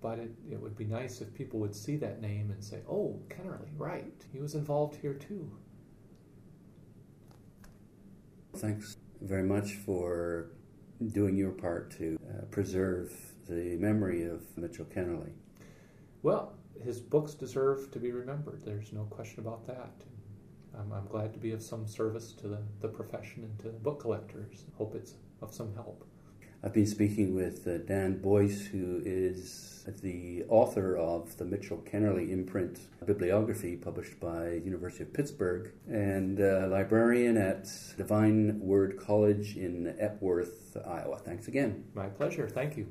But 0.00 0.18
it, 0.18 0.30
it 0.50 0.60
would 0.60 0.76
be 0.76 0.86
nice 0.86 1.20
if 1.20 1.34
people 1.34 1.60
would 1.60 1.76
see 1.76 1.96
that 1.96 2.22
name 2.22 2.50
and 2.50 2.64
say, 2.64 2.78
"Oh, 2.88 3.20
Kennerley, 3.28 3.68
right? 3.76 4.24
He 4.32 4.40
was 4.40 4.54
involved 4.54 4.96
here 4.96 5.14
too." 5.14 5.50
Thanks 8.56 8.96
very 9.20 9.42
much 9.42 9.74
for 9.74 10.50
doing 11.12 11.36
your 11.36 11.52
part 11.52 11.90
to 11.98 12.18
uh, 12.28 12.44
preserve 12.46 13.12
the 13.48 13.76
memory 13.76 14.24
of 14.24 14.40
Mitchell 14.56 14.86
Kennerley. 14.86 15.32
Well, 16.22 16.54
his 16.82 17.00
books 17.00 17.34
deserve 17.34 17.90
to 17.92 17.98
be 17.98 18.12
remembered. 18.12 18.62
There's 18.64 18.92
no 18.92 19.04
question 19.04 19.40
about 19.40 19.66
that. 19.66 19.92
I'm, 20.78 20.92
I'm 20.92 21.06
glad 21.06 21.32
to 21.32 21.38
be 21.38 21.52
of 21.52 21.62
some 21.62 21.86
service 21.86 22.32
to 22.34 22.48
the, 22.48 22.58
the 22.80 22.88
profession 22.88 23.44
and 23.44 23.58
to 23.60 23.68
book 23.68 24.00
collectors. 24.00 24.64
Hope 24.76 24.94
it's 24.94 25.14
of 25.42 25.52
some 25.52 25.74
help. 25.74 26.06
I've 26.62 26.74
been 26.74 26.86
speaking 26.86 27.34
with 27.34 27.66
uh, 27.66 27.78
Dan 27.78 28.20
Boice, 28.20 28.66
who 28.66 29.00
is 29.02 29.88
the 30.02 30.44
author 30.48 30.94
of 30.94 31.36
the 31.38 31.46
Mitchell 31.46 31.78
Kennerley 31.90 32.30
imprint 32.30 32.78
bibliography 33.06 33.76
published 33.76 34.20
by 34.20 34.60
University 34.62 35.04
of 35.04 35.14
Pittsburgh 35.14 35.72
and 35.88 36.38
uh, 36.38 36.68
librarian 36.70 37.38
at 37.38 37.66
Divine 37.96 38.60
Word 38.60 38.98
College 38.98 39.56
in 39.56 39.96
Epworth, 39.98 40.76
Iowa. 40.86 41.18
Thanks 41.18 41.48
again. 41.48 41.84
My 41.94 42.08
pleasure. 42.08 42.46
Thank 42.46 42.76
you. 42.76 42.88